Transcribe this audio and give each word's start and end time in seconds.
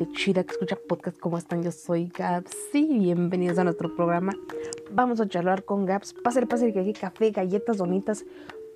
gente 0.00 0.12
chida 0.12 0.44
que 0.44 0.52
escucha 0.52 0.76
podcast. 0.76 1.18
¿Cómo 1.18 1.36
están? 1.36 1.62
Yo 1.62 1.70
soy 1.70 2.06
Gaps 2.06 2.56
y 2.72 2.98
bienvenidos 2.98 3.58
a 3.58 3.64
nuestro 3.64 3.94
programa. 3.94 4.32
Vamos 4.90 5.20
a 5.20 5.28
charlar 5.28 5.64
con 5.64 5.84
Gaps. 5.84 6.14
Pásale, 6.14 6.46
pásale 6.46 6.72
que 6.72 6.80
aquí 6.80 6.94
café, 6.94 7.30
galletas, 7.30 7.76
donitas, 7.76 8.24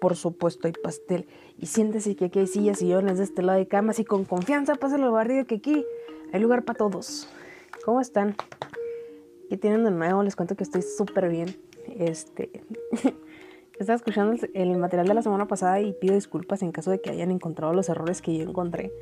por 0.03 0.17
supuesto 0.17 0.67
hay 0.67 0.75
pastel. 0.75 1.27
Y 1.59 1.67
siéntese 1.67 2.15
que 2.15 2.27
aquí 2.27 2.41
hay 2.41 2.47
sillas, 2.47 2.79
sillones 2.79 3.17
de 3.17 3.25
este 3.25 3.43
lado 3.43 3.59
de 3.59 3.67
camas 3.67 3.99
y 4.01 4.05
con 4.05 4.25
confianza 4.25 4.75
pásale 4.75 5.05
al 5.05 5.13
barrio 5.13 5.47
que 5.47 5.57
aquí 5.57 5.87
hay 6.33 6.41
lugar 6.41 6.65
para 6.65 6.77
todos. 6.77 7.27
¿Cómo 7.87 8.03
están? 8.03 8.37
¿Qué 9.49 9.57
tienen 9.57 9.85
de 9.85 9.93
nuevo? 9.93 10.23
Les 10.23 10.37
cuento 10.37 10.57
que 10.57 10.65
estoy 10.65 10.83
súper 10.83 11.31
bien. 11.31 11.57
Este... 11.97 12.51
Estaba 13.79 13.97
escuchando 13.97 14.37
el 14.55 14.77
material 14.77 15.09
de 15.09 15.15
la 15.15 15.23
semana 15.23 15.49
pasada 15.49 15.81
y 15.81 15.95
pido 15.95 16.15
disculpas 16.15 16.63
en 16.63 16.71
caso 16.71 16.93
de 16.93 17.01
que 17.01 17.11
hayan 17.11 17.33
encontrado 17.33 17.73
los 17.73 17.89
errores 17.89 18.23
que 18.23 18.37
yo 18.37 18.45
encontré 18.45 18.93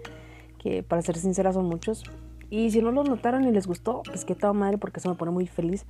que 0.62 0.82
para 0.82 1.02
ser 1.02 1.16
sincera 1.16 1.52
son 1.52 1.66
muchos. 1.66 2.04
Y 2.50 2.70
si 2.70 2.82
no 2.82 2.92
los 2.92 3.08
notaron 3.08 3.44
y 3.44 3.50
les 3.50 3.66
gustó, 3.66 4.02
pues 4.04 4.24
que 4.24 4.34
toda 4.34 4.52
madre 4.52 4.78
porque 4.78 5.00
eso 5.00 5.08
me 5.08 5.14
pone 5.14 5.30
muy 5.30 5.46
feliz. 5.46 5.86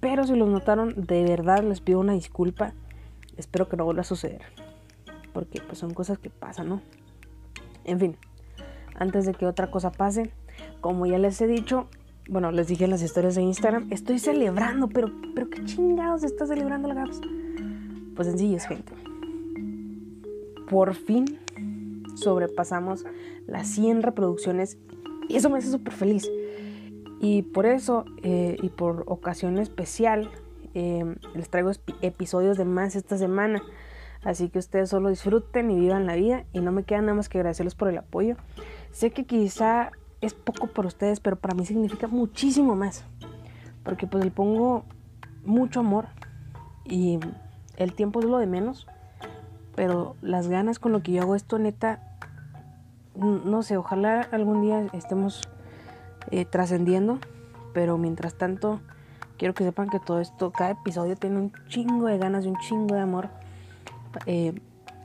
Pero 0.00 0.24
si 0.24 0.36
los 0.36 0.48
notaron, 0.48 0.94
de 0.96 1.24
verdad 1.24 1.64
les 1.64 1.80
pido 1.80 1.98
una 1.98 2.12
disculpa. 2.12 2.74
Espero 3.36 3.68
que 3.68 3.76
no 3.76 3.84
vuelva 3.84 4.02
a 4.02 4.04
suceder. 4.04 4.42
Porque 5.32 5.60
pues 5.60 5.78
son 5.78 5.94
cosas 5.94 6.18
que 6.18 6.30
pasan, 6.30 6.68
¿no? 6.68 6.82
En 7.84 7.98
fin, 7.98 8.16
antes 8.94 9.26
de 9.26 9.34
que 9.34 9.46
otra 9.46 9.70
cosa 9.70 9.90
pase, 9.90 10.30
como 10.80 11.06
ya 11.06 11.18
les 11.18 11.40
he 11.40 11.46
dicho, 11.46 11.88
bueno, 12.28 12.52
les 12.52 12.68
dije 12.68 12.84
en 12.84 12.90
las 12.90 13.02
historias 13.02 13.34
de 13.34 13.42
Instagram, 13.42 13.88
estoy 13.90 14.18
celebrando, 14.18 14.88
pero, 14.88 15.10
pero 15.34 15.50
qué 15.50 15.64
chingados 15.64 16.22
está 16.22 16.46
celebrando 16.46 16.88
la 16.88 16.94
GAPS. 16.94 17.20
Pues 18.14 18.28
sencillo 18.28 18.56
es 18.56 18.66
gente. 18.66 18.92
Por 20.70 20.94
fin 20.94 21.38
sobrepasamos 22.14 23.04
las 23.46 23.68
100 23.68 24.02
reproducciones 24.02 24.78
y 25.28 25.36
eso 25.36 25.50
me 25.50 25.58
hace 25.58 25.70
súper 25.70 25.92
feliz. 25.92 26.30
Y 27.20 27.42
por 27.42 27.66
eso 27.66 28.04
eh, 28.22 28.56
y 28.62 28.68
por 28.68 29.04
ocasión 29.06 29.58
especial 29.58 30.30
em, 30.74 31.16
les 31.34 31.48
traigo 31.48 31.70
episodios 32.02 32.58
de 32.58 32.64
más 32.64 32.96
esta 32.96 33.16
semana. 33.16 33.62
Así 34.22 34.48
que 34.48 34.58
ustedes 34.58 34.90
solo 34.90 35.10
disfruten 35.10 35.70
y 35.70 35.78
vivan 35.78 36.06
la 36.06 36.16
vida 36.16 36.44
y 36.52 36.60
no 36.60 36.72
me 36.72 36.84
queda 36.84 37.02
nada 37.02 37.14
más 37.14 37.28
que 37.28 37.38
agradecerles 37.38 37.74
por 37.74 37.88
el 37.88 37.98
apoyo. 37.98 38.36
Sé 38.90 39.10
que 39.10 39.24
quizá 39.24 39.90
es 40.20 40.34
poco 40.34 40.66
por 40.66 40.86
ustedes, 40.86 41.20
pero 41.20 41.36
para 41.36 41.54
mí 41.54 41.66
significa 41.66 42.08
muchísimo 42.08 42.74
más. 42.74 43.04
Porque 43.82 44.06
pues 44.06 44.24
le 44.24 44.30
pongo 44.30 44.84
mucho 45.44 45.80
amor 45.80 46.06
y 46.84 47.18
el 47.76 47.92
tiempo 47.94 48.20
es 48.20 48.26
lo 48.26 48.38
de 48.38 48.46
menos. 48.46 48.86
Pero 49.76 50.16
las 50.22 50.48
ganas 50.48 50.78
con 50.78 50.92
lo 50.92 51.02
que 51.02 51.12
yo 51.12 51.22
hago 51.22 51.34
esto 51.34 51.58
neta 51.58 52.13
no 53.16 53.62
sé, 53.62 53.76
ojalá 53.76 54.22
algún 54.32 54.62
día 54.62 54.86
estemos 54.92 55.48
eh, 56.30 56.44
trascendiendo, 56.44 57.18
pero 57.72 57.98
mientras 57.98 58.34
tanto 58.34 58.80
quiero 59.38 59.54
que 59.54 59.64
sepan 59.64 59.88
que 59.88 60.00
todo 60.00 60.20
esto, 60.20 60.52
cada 60.52 60.70
episodio 60.70 61.16
tiene 61.16 61.38
un 61.38 61.52
chingo 61.68 62.06
de 62.06 62.18
ganas 62.18 62.44
y 62.44 62.48
un 62.48 62.58
chingo 62.58 62.94
de 62.94 63.00
amor 63.00 63.28
eh, 64.26 64.54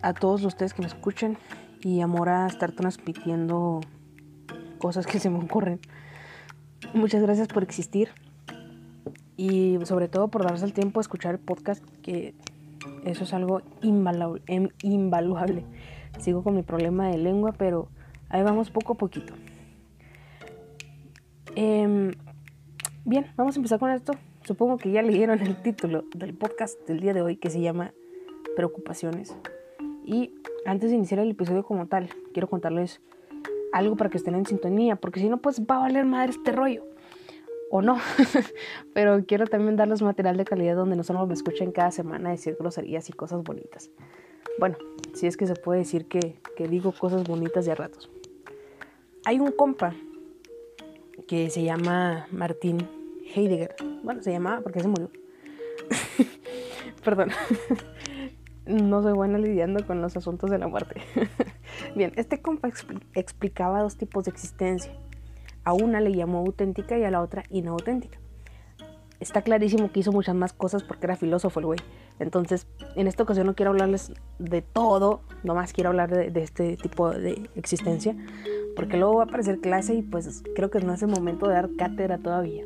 a 0.02 0.14
todos 0.14 0.44
ustedes 0.44 0.74
que 0.74 0.82
me 0.82 0.88
escuchen 0.88 1.38
y 1.82 2.02
amor 2.02 2.30
a 2.30 2.48
estar 2.48 2.72
transmitiendo 2.72 3.82
cosas 4.78 5.06
que 5.06 5.20
se 5.20 5.30
me 5.30 5.40
ocurren. 5.40 5.80
Muchas 6.94 7.22
gracias 7.22 7.48
por 7.48 7.64
existir 7.64 8.10
y 9.38 9.78
sobre 9.84 10.08
todo 10.08 10.28
por 10.30 10.44
darse 10.44 10.66
el 10.66 10.74
tiempo 10.74 11.00
de 11.00 11.04
escuchar 11.04 11.36
el 11.36 11.40
podcast, 11.40 11.84
que 12.02 12.34
eso 13.04 13.24
es 13.24 13.34
algo 13.34 13.62
invaluable. 13.82 14.42
invaluable. 14.82 15.66
Sigo 16.18 16.44
con 16.44 16.56
mi 16.56 16.64
problema 16.64 17.08
de 17.08 17.18
lengua, 17.18 17.54
pero 17.58 17.90
Ahí 18.30 18.44
vamos 18.44 18.70
poco 18.70 18.94
a 18.94 18.96
poquito. 18.96 19.34
Em, 21.56 22.12
bien, 23.04 23.26
vamos 23.36 23.56
a 23.56 23.60
empezar 23.60 23.80
con 23.80 23.90
esto. 23.90 24.14
Supongo 24.46 24.78
que 24.78 24.92
ya 24.92 25.02
leyeron 25.02 25.42
el 25.42 25.60
título 25.64 26.06
del 26.14 26.36
podcast 26.36 26.80
del 26.88 27.00
día 27.00 27.14
de 27.14 27.24
hoy 27.24 27.38
que 27.38 27.50
se 27.50 27.60
llama 27.60 27.92
Preocupaciones. 28.56 29.36
Y 30.06 30.36
antes 30.66 30.92
de 30.92 30.98
iniciar 30.98 31.20
el 31.22 31.32
episodio 31.32 31.64
como 31.64 31.88
tal, 31.88 32.10
quiero 32.32 32.48
contarles 32.48 33.02
algo 33.74 33.96
para 33.96 34.12
que 34.12 34.18
estén 34.18 34.36
en 34.36 34.46
sintonía, 34.46 34.96
porque 34.96 35.20
si 35.20 35.28
no, 35.28 35.38
pues 35.38 35.62
va 35.62 35.78
a 35.78 35.80
valer 35.80 36.06
madre 36.06 36.32
este 36.32 36.52
rollo. 36.52 36.86
O 37.72 37.82
no. 37.82 37.98
Pero 38.94 39.26
quiero 39.26 39.48
también 39.48 39.76
darles 39.76 40.04
material 40.04 40.38
de 40.38 40.46
calidad 40.46 40.76
donde 40.76 40.96
no 40.96 41.04
solo 41.04 41.26
me 41.26 41.34
escuchen 41.34 41.72
cada 41.72 41.90
semana 41.90 42.30
decir 42.30 42.56
groserías 42.60 43.10
y 43.10 43.14
cosas 43.14 43.42
bonitas. 43.42 43.90
Bueno, 44.60 44.78
si 45.16 45.26
es 45.26 45.36
que 45.36 45.48
se 45.48 45.56
puede 45.56 45.80
decir 45.80 46.06
que, 46.06 46.40
que 46.56 46.68
digo 46.68 46.92
cosas 46.92 47.24
bonitas 47.24 47.66
de 47.66 47.72
a 47.72 47.76
ratos 47.76 48.10
hay 49.26 49.40
un 49.40 49.52
compa 49.52 49.94
que 51.28 51.50
se 51.50 51.64
llama 51.64 52.28
Martín 52.32 52.88
Heidegger. 53.36 53.76
Bueno, 54.04 54.22
se 54.24 54.32
llamaba 54.32 54.62
porque 54.62 54.80
se 54.80 54.88
murió. 54.88 55.12
Perdón. 57.04 57.30
no 58.66 59.02
soy 59.04 59.14
buena 59.14 59.38
lidiando 59.38 59.86
con 59.86 60.02
los 60.02 60.16
asuntos 60.18 60.50
de 60.50 60.58
la 60.58 60.68
muerte. 60.68 61.02
Bien, 61.96 62.14
este 62.16 62.42
compa 62.42 62.70
explicaba 63.14 63.82
dos 63.82 63.98
tipos 63.98 64.26
de 64.26 64.32
existencia. 64.32 64.92
A 65.64 65.74
una 65.74 66.00
le 66.02 66.14
llamó 66.14 66.40
auténtica 66.40 66.98
y 66.98 67.04
a 67.04 67.12
la 67.12 67.22
otra 67.22 67.44
inauténtica. 67.50 68.20
Está 69.20 69.42
clarísimo 69.42 69.92
que 69.92 70.00
hizo 70.00 70.14
muchas 70.14 70.34
más 70.34 70.54
cosas 70.54 70.84
porque 70.84 71.06
era 71.06 71.18
filósofo 71.18 71.60
el 71.60 71.66
güey. 71.66 71.80
Entonces, 72.20 72.68
en 72.96 73.08
esta 73.08 73.24
ocasión 73.24 73.48
no 73.48 73.54
quiero 73.54 73.72
hablarles 73.72 74.14
de 74.40 74.62
todo, 74.62 75.22
nomás 75.44 75.74
quiero 75.74 75.90
hablar 75.90 76.10
de, 76.10 76.32
de 76.32 76.42
este 76.42 76.78
tipo 76.78 77.12
de 77.12 77.50
existencia 77.56 78.16
porque 78.76 78.98
luego 78.98 79.16
va 79.16 79.24
a 79.24 79.26
aparecer 79.26 79.60
clase 79.60 79.96
y 79.96 80.02
pues 80.02 80.44
creo 80.56 80.70
que 80.70 80.80
no 80.80 80.94
es 80.94 81.02
el 81.02 81.10
momento 81.10 81.48
de 81.48 81.56
dar 81.56 81.70
cátedra 81.78 82.18
todavía. 82.18 82.64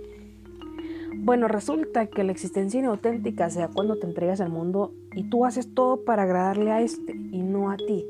Bueno, 1.15 1.47
resulta 1.47 2.07
que 2.07 2.23
la 2.23 2.31
existencia 2.31 2.79
inauténtica 2.79 3.49
sea 3.49 3.69
cuando 3.69 3.97
te 3.97 4.07
entregas 4.07 4.41
al 4.41 4.49
mundo 4.49 4.91
y 5.13 5.23
tú 5.23 5.45
haces 5.45 5.73
todo 5.73 6.03
para 6.03 6.23
agradarle 6.23 6.71
a 6.71 6.81
este 6.81 7.13
y 7.13 7.41
no 7.41 7.71
a 7.71 7.77
ti. 7.77 8.05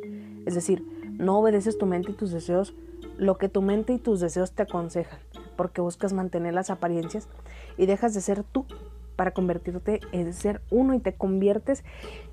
Es 0.45 0.55
decir, 0.55 0.83
no 1.17 1.37
obedeces 1.37 1.77
tu 1.77 1.85
mente 1.85 2.11
y 2.11 2.15
tus 2.15 2.31
deseos 2.31 2.73
lo 3.17 3.37
que 3.37 3.49
tu 3.49 3.61
mente 3.61 3.93
y 3.93 3.99
tus 3.99 4.19
deseos 4.19 4.53
te 4.53 4.63
aconsejan, 4.63 5.19
porque 5.55 5.81
buscas 5.81 6.13
mantener 6.13 6.53
las 6.53 6.69
apariencias 6.69 7.27
y 7.77 7.85
dejas 7.85 8.13
de 8.13 8.21
ser 8.21 8.43
tú 8.43 8.65
para 9.15 9.31
convertirte 9.31 9.99
en 10.11 10.33
ser 10.33 10.61
uno 10.71 10.95
y 10.95 10.99
te 10.99 11.13
conviertes 11.13 11.83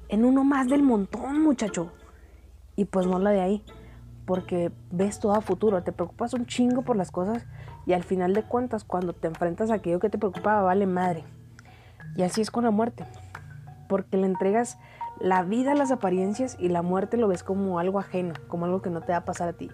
en 0.08 0.24
uno 0.24 0.44
más 0.44 0.68
del 0.68 0.82
montón, 0.82 1.42
muchacho. 1.42 1.90
Y 2.76 2.86
pues 2.86 3.06
no 3.06 3.18
la 3.18 3.30
de 3.30 3.40
ahí 3.40 3.62
porque 4.26 4.70
ves 4.90 5.18
todo 5.18 5.34
a 5.34 5.40
futuro, 5.40 5.82
te 5.82 5.92
preocupas 5.92 6.34
un 6.34 6.46
chingo 6.46 6.82
por 6.82 6.96
las 6.96 7.10
cosas 7.10 7.46
y 7.86 7.92
al 7.92 8.04
final 8.04 8.34
de 8.34 8.42
cuentas 8.42 8.84
cuando 8.84 9.12
te 9.12 9.28
enfrentas 9.28 9.70
a 9.70 9.74
aquello 9.74 9.98
que 9.98 10.10
te 10.10 10.18
preocupaba 10.18 10.62
vale 10.62 10.86
madre. 10.86 11.24
Y 12.16 12.22
así 12.22 12.40
es 12.40 12.50
con 12.50 12.64
la 12.64 12.70
muerte, 12.70 13.04
porque 13.88 14.16
le 14.16 14.26
entregas 14.26 14.78
la 15.20 15.42
vida 15.42 15.72
a 15.72 15.74
las 15.74 15.90
apariencias 15.90 16.56
y 16.58 16.68
la 16.68 16.82
muerte 16.82 17.16
lo 17.16 17.28
ves 17.28 17.42
como 17.42 17.78
algo 17.78 17.98
ajeno, 17.98 18.34
como 18.48 18.64
algo 18.64 18.82
que 18.82 18.90
no 18.90 19.02
te 19.02 19.12
va 19.12 19.18
a 19.18 19.24
pasar 19.24 19.48
a 19.48 19.52
ti. 19.52 19.70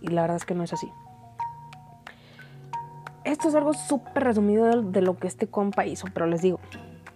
Y 0.00 0.08
la 0.08 0.22
verdad 0.22 0.36
es 0.36 0.44
que 0.44 0.54
no 0.54 0.62
es 0.62 0.72
así. 0.72 0.90
Esto 3.24 3.48
es 3.48 3.54
algo 3.54 3.72
súper 3.72 4.24
resumido 4.24 4.82
de, 4.82 5.00
lo 5.00 5.16
que 5.16 5.28
este 5.28 5.46
compa 5.46 5.86
hizo, 5.86 6.06
pero 6.12 6.26
les 6.26 6.42
digo, 6.42 6.58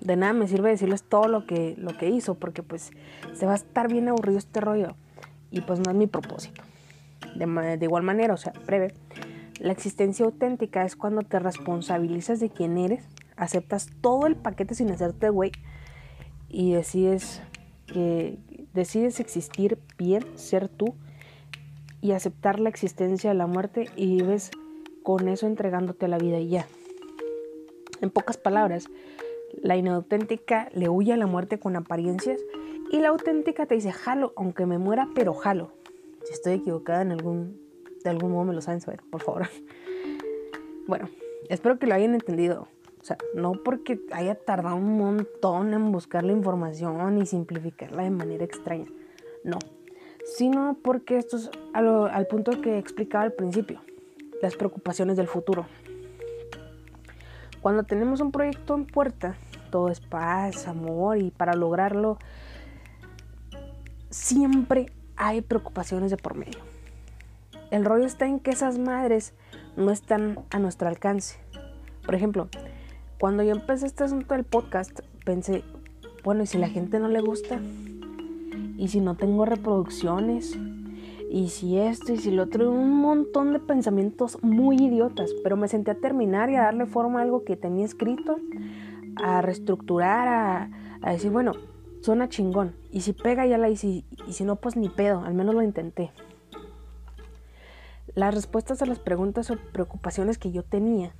de 0.01 0.17
nada 0.17 0.33
me 0.33 0.47
sirve 0.47 0.71
decirles 0.71 1.03
todo 1.03 1.27
lo 1.27 1.47
que, 1.47 1.75
lo 1.79 1.97
que 1.97 2.09
hizo, 2.09 2.35
porque 2.35 2.63
pues 2.63 2.93
se 3.35 3.47
va 3.47 3.53
a 3.53 3.57
estar 3.57 3.89
bien 3.89 4.09
aburrido 4.09 4.39
este 4.39 4.61
rollo. 4.61 4.95
Y 5.57 5.63
pues 5.63 5.81
no 5.81 5.91
es 5.91 5.97
mi 5.97 6.07
propósito. 6.07 6.63
De, 7.35 7.79
igual 7.81 8.03
manera, 8.03 8.35
o 8.35 8.37
sea, 8.37 8.53
breve, 8.67 8.93
la 9.59 9.73
existencia 9.73 10.27
auténtica 10.27 10.85
es 10.85 10.97
cuando 10.97 11.23
te 11.23 11.39
responsabilizas 11.39 12.41
de 12.41 12.51
quién 12.51 12.77
eres, 12.77 13.09
aceptas 13.37 13.89
todo 14.03 14.27
el 14.27 14.37
paquete 14.37 14.75
sin 14.75 14.91
hacerte 14.91 15.31
güey 15.31 15.53
y 16.51 16.73
decides 16.73 17.41
que 17.87 18.39
decides 18.75 19.19
existir 19.19 19.79
bien, 19.97 20.23
ser 20.35 20.69
tú 20.69 20.95
y 22.03 22.13
aceptar 22.13 22.61
la 22.61 22.69
existencia 22.69 23.31
de 23.31 23.37
la 23.37 23.47
muerte 23.47 23.89
y 23.97 24.19
vives 24.19 24.51
con 25.03 25.27
eso 25.27 25.47
entregándote 25.47 26.05
a 26.05 26.09
la 26.09 26.19
vida 26.19 26.39
y 26.39 26.49
ya. 26.49 26.67
En 28.03 28.11
pocas 28.11 28.37
palabras, 28.37 28.89
la 29.63 29.77
inauténtica 29.77 30.69
le 30.75 30.91
huye 30.91 31.15
a 31.15 31.17
la 31.17 31.27
muerte 31.27 31.59
con 31.59 31.77
apariencias 31.77 32.41
y 32.91 33.01
la 33.01 33.09
auténtica 33.09 33.67
te 33.67 33.75
dice 33.75 33.93
jalo, 33.93 34.33
aunque 34.37 34.67
me 34.67 34.79
muera, 34.79 35.09
pero 35.15 35.35
jalo. 35.35 35.73
Si 36.25 36.33
estoy 36.33 36.55
equivocada 36.55 37.03
en 37.03 37.13
algún, 37.13 37.61
de 38.03 38.11
algún 38.11 38.33
modo 38.33 38.45
me 38.45 38.55
lo 38.55 38.61
saben 38.61 38.81
saber, 38.81 39.03
por 39.11 39.23
favor. 39.23 39.49
Bueno, 40.89 41.09
espero 41.49 41.81
que 41.81 41.89
lo 41.89 41.95
hayan 41.95 42.15
entendido. 42.15 42.69
O 43.01 43.05
sea, 43.05 43.19
no 43.35 43.55
porque 43.65 44.01
haya 44.13 44.37
tardado 44.37 44.77
un 44.77 44.97
montón 44.97 45.75
en 45.75 45.91
buscar 45.91 46.23
la 46.23 46.31
información 46.31 47.19
y 47.19 47.27
simplificarla 47.27 48.05
de 48.05 48.11
manera 48.11 48.45
extraña. 48.45 48.87
No. 49.43 49.59
Sino 50.37 50.79
porque 50.83 51.19
esto 51.19 51.39
es 51.39 51.51
al 51.73 52.27
punto 52.29 52.61
que 52.61 52.79
explicaba 52.79 53.25
al 53.25 53.33
principio. 53.33 53.81
Las 54.41 54.55
preocupaciones 54.55 55.17
del 55.17 55.27
futuro. 55.27 55.67
Cuando 57.61 57.83
tenemos 57.83 58.21
un 58.21 58.31
proyecto 58.31 58.77
en 58.77 58.87
puerta, 58.87 59.35
todo 59.73 59.89
es 59.89 60.01
paz, 60.01 60.69
amor 60.69 61.19
y 61.19 61.33
para 61.33 61.55
lograrlo 61.55 62.19
siempre 64.17 64.87
hay 65.17 65.43
preocupaciones 65.43 66.11
de 66.11 66.17
por 66.17 66.35
medio. 66.35 66.59
El 67.71 67.85
rollo 67.85 68.07
está 68.07 68.27
en 68.27 68.41
que 68.41 68.51
esas 68.51 68.79
madres 68.79 69.35
no 69.77 69.91
están 69.91 70.39
a 70.51 70.59
nuestro 70.59 70.89
alcance. 70.89 71.37
Por 72.05 72.15
ejemplo, 72.15 72.49
cuando 73.19 73.43
yo 73.43 73.53
empecé 73.53 73.87
este 73.87 74.05
asunto 74.05 74.35
del 74.35 74.45
podcast, 74.45 75.01
pensé, 75.25 75.65
bueno, 76.25 76.43
¿y 76.43 76.47
si 76.47 76.59
la 76.59 76.69
gente 76.69 76.99
no 76.99 77.09
le 77.09 77.21
gusta? 77.21 77.61
¿Y 78.79 78.89
si 78.89 79.01
no 79.01 79.17
tengo 79.17 79.45
reproducciones? 79.45 80.57
¿Y 81.31 81.49
si 81.49 81.79
esto? 81.79 82.13
¿Y 82.13 82.19
si 82.19 82.31
lo 82.31 82.45
otro? 82.45 82.71
Un 82.71 82.95
montón 83.01 83.53
de 83.53 83.59
pensamientos 83.59 84.43
muy 84.43 84.77
idiotas, 84.77 85.31
pero 85.43 85.57
me 85.57 85.69
senté 85.69 85.91
a 85.91 85.97
terminar 85.97 86.51
y 86.51 86.57
a 86.57 86.63
darle 86.63 86.87
forma 86.87 87.19
a 87.19 87.23
algo 87.23 87.45
que 87.45 87.57
tenía 87.57 87.85
escrito, 87.85 88.39
a 89.17 89.43
reestructurar, 89.43 90.29
a, 90.29 90.71
a 91.03 91.13
decir, 91.13 91.31
bueno, 91.31 91.53
suena 92.07 92.29
chingón. 92.29 92.77
Y 92.93 93.01
si 93.01 93.13
pega, 93.13 93.47
ya 93.47 93.59
la 93.59 93.69
hice. 93.69 94.05
Y 94.27 94.33
si 94.33 94.45
no, 94.45 94.57
pues 94.57 94.77
ni 94.77 94.89
pedo, 94.89 95.23
al 95.25 95.35
menos 95.35 95.55
lo 95.55 95.63
intenté. 95.63 96.13
Las 98.15 98.35
respuestas 98.35 98.81
a 98.81 98.87
las 98.87 99.01
preguntas 99.01 99.51
o 99.51 99.57
preocupaciones 99.73 100.39
que 100.39 100.53
yo 100.53 100.63
tenía, 100.63 101.13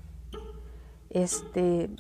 este, 1.11 1.91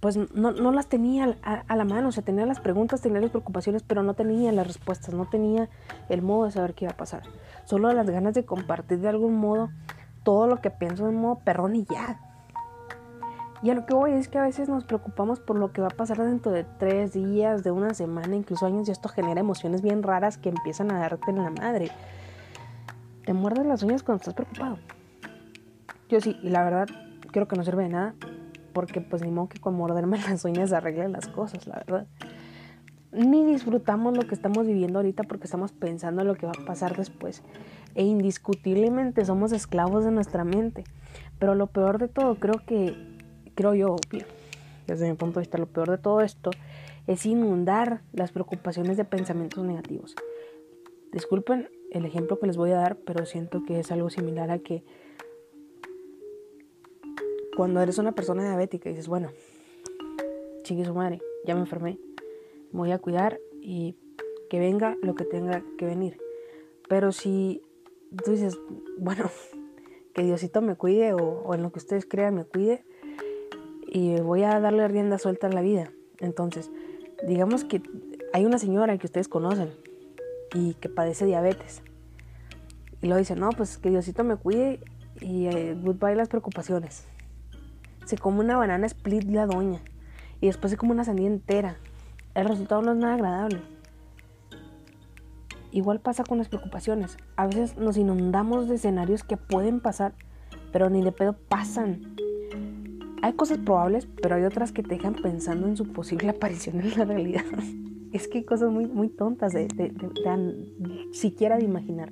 pues 0.00 0.16
no, 0.16 0.50
no 0.50 0.72
las 0.72 0.88
tenía 0.88 1.38
a, 1.42 1.76
la 1.76 1.84
mano. 1.84 2.08
O 2.08 2.12
sea, 2.12 2.24
tenía 2.24 2.44
las 2.46 2.60
preguntas, 2.60 3.00
tenía 3.00 3.20
las 3.20 3.30
preocupaciones, 3.30 3.84
pero 3.84 4.02
no 4.02 4.14
tenía 4.14 4.50
las 4.50 4.66
respuestas, 4.66 5.14
no 5.14 5.26
tenía 5.26 5.70
el 6.08 6.20
modo 6.20 6.46
de 6.46 6.50
saber 6.50 6.74
qué 6.74 6.84
iba 6.84 6.92
a 6.92 6.96
pasar. 6.96 7.22
Solo 7.64 7.92
las 7.92 8.10
ganas 8.10 8.34
de 8.34 8.44
compartir 8.44 8.98
de 8.98 9.08
algún 9.08 9.36
modo 9.36 9.70
todo 10.24 10.48
lo 10.48 10.60
que 10.60 10.70
pienso 10.70 11.06
de 11.06 11.12
modo 11.12 11.38
perrón 11.44 11.76
y 11.76 11.84
ya. 11.84 12.27
Y 13.62 13.70
a 13.70 13.74
lo 13.74 13.86
que 13.86 13.94
voy 13.94 14.12
es 14.12 14.28
que 14.28 14.38
a 14.38 14.42
veces 14.42 14.68
nos 14.68 14.84
preocupamos 14.84 15.40
por 15.40 15.56
lo 15.56 15.72
que 15.72 15.80
va 15.80 15.88
a 15.88 15.96
pasar 15.96 16.18
dentro 16.18 16.52
de 16.52 16.64
tres 16.64 17.12
días, 17.12 17.64
de 17.64 17.72
una 17.72 17.92
semana, 17.92 18.36
incluso 18.36 18.66
años, 18.66 18.88
y 18.88 18.92
esto 18.92 19.08
genera 19.08 19.40
emociones 19.40 19.82
bien 19.82 20.02
raras 20.02 20.38
que 20.38 20.48
empiezan 20.48 20.92
a 20.92 21.00
darte 21.00 21.30
en 21.30 21.42
la 21.42 21.50
madre. 21.50 21.90
Te 23.24 23.32
muerdes 23.32 23.66
las 23.66 23.82
uñas 23.82 24.04
cuando 24.04 24.20
estás 24.20 24.34
preocupado. 24.34 24.78
Yo 26.08 26.20
sí, 26.20 26.38
y 26.42 26.50
la 26.50 26.62
verdad, 26.62 26.86
creo 27.32 27.48
que 27.48 27.56
no 27.56 27.64
sirve 27.64 27.82
de 27.82 27.88
nada, 27.88 28.14
porque 28.72 29.00
pues 29.00 29.22
ni 29.22 29.30
modo 29.32 29.48
que 29.48 29.60
con 29.60 29.74
morderme 29.74 30.18
las 30.28 30.44
uñas 30.44 30.72
arreglen 30.72 31.10
las 31.10 31.26
cosas, 31.26 31.66
la 31.66 31.76
verdad. 31.76 32.06
Ni 33.10 33.44
disfrutamos 33.44 34.16
lo 34.16 34.22
que 34.28 34.34
estamos 34.34 34.66
viviendo 34.66 35.00
ahorita 35.00 35.24
porque 35.24 35.44
estamos 35.44 35.72
pensando 35.72 36.20
en 36.20 36.28
lo 36.28 36.34
que 36.36 36.46
va 36.46 36.52
a 36.52 36.64
pasar 36.66 36.96
después. 36.96 37.42
E 37.94 38.04
indiscutiblemente 38.04 39.24
somos 39.24 39.50
esclavos 39.50 40.04
de 40.04 40.10
nuestra 40.10 40.44
mente. 40.44 40.84
Pero 41.38 41.54
lo 41.54 41.68
peor 41.68 41.98
de 41.98 42.08
todo, 42.08 42.34
creo 42.34 42.60
que 42.66 43.07
creo 43.58 43.74
yo, 43.74 43.96
desde 44.86 45.10
mi 45.10 45.16
punto 45.16 45.40
de 45.40 45.42
vista, 45.42 45.58
lo 45.58 45.66
peor 45.66 45.90
de 45.90 45.98
todo 45.98 46.20
esto 46.20 46.50
es 47.08 47.26
inundar 47.26 48.02
las 48.12 48.30
preocupaciones 48.30 48.96
de 48.96 49.04
pensamientos 49.04 49.64
negativos. 49.64 50.14
Disculpen 51.10 51.68
el 51.90 52.04
ejemplo 52.04 52.38
que 52.38 52.46
les 52.46 52.56
voy 52.56 52.70
a 52.70 52.76
dar, 52.76 52.98
pero 52.98 53.26
siento 53.26 53.64
que 53.66 53.80
es 53.80 53.90
algo 53.90 54.10
similar 54.10 54.52
a 54.52 54.60
que 54.60 54.84
cuando 57.56 57.80
eres 57.80 57.98
una 57.98 58.12
persona 58.12 58.44
diabética 58.44 58.90
y 58.90 58.92
dices, 58.92 59.08
bueno, 59.08 59.32
chingue 60.62 60.84
su 60.84 60.94
madre, 60.94 61.20
ya 61.44 61.56
me 61.56 61.62
enfermé, 61.62 61.98
me 62.70 62.78
voy 62.78 62.92
a 62.92 63.00
cuidar 63.00 63.40
y 63.60 63.96
que 64.48 64.60
venga 64.60 64.96
lo 65.02 65.16
que 65.16 65.24
tenga 65.24 65.64
que 65.76 65.84
venir. 65.84 66.16
Pero 66.88 67.10
si 67.10 67.60
tú 68.24 68.30
dices, 68.30 68.56
bueno, 68.98 69.28
que 70.14 70.22
Diosito 70.22 70.62
me 70.62 70.76
cuide 70.76 71.12
o, 71.12 71.42
o 71.42 71.54
en 71.56 71.62
lo 71.62 71.72
que 71.72 71.80
ustedes 71.80 72.06
crean 72.06 72.36
me 72.36 72.44
cuide, 72.44 72.84
y 73.90 74.20
voy 74.20 74.42
a 74.42 74.60
darle 74.60 74.86
rienda 74.86 75.18
suelta 75.18 75.46
a 75.46 75.50
la 75.50 75.62
vida. 75.62 75.90
Entonces, 76.20 76.70
digamos 77.26 77.64
que 77.64 77.82
hay 78.32 78.44
una 78.44 78.58
señora 78.58 78.96
que 78.98 79.06
ustedes 79.06 79.28
conocen 79.28 79.70
y 80.54 80.74
que 80.74 80.88
padece 80.88 81.24
diabetes. 81.24 81.82
Y 83.00 83.06
luego 83.06 83.18
dice, 83.18 83.34
no, 83.34 83.50
pues 83.50 83.78
que 83.78 83.90
Diosito 83.90 84.24
me 84.24 84.36
cuide 84.36 84.80
y 85.20 85.46
eh, 85.46 85.76
goodbye 85.80 86.14
las 86.14 86.28
preocupaciones. 86.28 87.06
Se 88.04 88.18
come 88.18 88.40
una 88.40 88.56
banana 88.56 88.86
split 88.86 89.24
la 89.24 89.46
doña 89.46 89.80
y 90.40 90.46
después 90.46 90.70
se 90.70 90.76
come 90.76 90.92
una 90.92 91.04
sandía 91.04 91.26
entera. 91.26 91.76
El 92.34 92.46
resultado 92.46 92.82
no 92.82 92.92
es 92.92 92.98
nada 92.98 93.14
agradable. 93.14 93.60
Igual 95.70 96.00
pasa 96.00 96.24
con 96.24 96.38
las 96.38 96.48
preocupaciones. 96.48 97.16
A 97.36 97.46
veces 97.46 97.76
nos 97.76 97.96
inundamos 97.96 98.68
de 98.68 98.76
escenarios 98.76 99.22
que 99.22 99.36
pueden 99.36 99.80
pasar, 99.80 100.14
pero 100.72 100.90
ni 100.90 101.02
de 101.02 101.12
pedo 101.12 101.34
pasan. 101.34 102.16
Hay 103.28 103.34
cosas 103.34 103.58
probables, 103.58 104.08
pero 104.22 104.36
hay 104.36 104.44
otras 104.44 104.72
que 104.72 104.82
te 104.82 104.94
dejan 104.94 105.12
pensando 105.12 105.66
en 105.66 105.76
su 105.76 105.92
posible 105.92 106.30
aparición 106.30 106.80
en 106.80 106.96
la 106.96 107.04
realidad. 107.04 107.44
es 108.14 108.26
que 108.26 108.38
hay 108.38 108.44
cosas 108.44 108.70
muy, 108.70 108.86
muy 108.86 109.10
tontas 109.10 109.52
de, 109.52 109.68
siquiera 111.12 111.58
de 111.58 111.64
imaginar. 111.64 112.08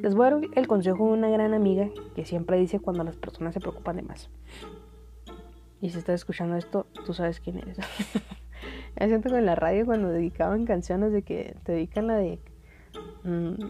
Les 0.00 0.14
voy 0.14 0.26
a 0.26 0.30
dar 0.30 0.40
el 0.54 0.66
consejo 0.66 1.08
de 1.08 1.12
una 1.12 1.28
gran 1.28 1.52
amiga 1.52 1.90
que 2.16 2.24
siempre 2.24 2.58
dice 2.58 2.80
cuando 2.80 3.04
las 3.04 3.14
personas 3.16 3.52
se 3.52 3.60
preocupan 3.60 3.96
de 3.96 4.02
más. 4.04 4.30
Y 5.82 5.90
si 5.90 5.98
estás 5.98 6.14
escuchando 6.14 6.56
esto, 6.56 6.86
tú 7.04 7.12
sabes 7.12 7.40
quién 7.40 7.58
eres. 7.58 7.76
Me 8.98 9.06
siento 9.06 9.28
con 9.28 9.44
la 9.44 9.54
radio 9.54 9.84
cuando 9.84 10.08
dedicaban 10.08 10.64
canciones 10.64 11.12
de 11.12 11.20
que 11.20 11.56
te 11.64 11.72
dedican 11.72 12.06
la 12.06 12.16
de. 12.16 12.38
Mm, 13.24 13.66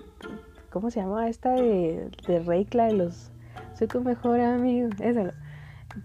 ¿Cómo 0.71 0.93
se 0.93 1.01
llama 1.01 1.29
esta 1.29 1.51
de, 1.55 2.09
de 2.29 2.39
Reikla 2.39 2.87
de 2.87 2.93
los 2.93 3.32
soy 3.75 3.87
tu 3.87 4.01
mejor 4.01 4.41
amigo. 4.41 4.89
Esa, 5.01 5.33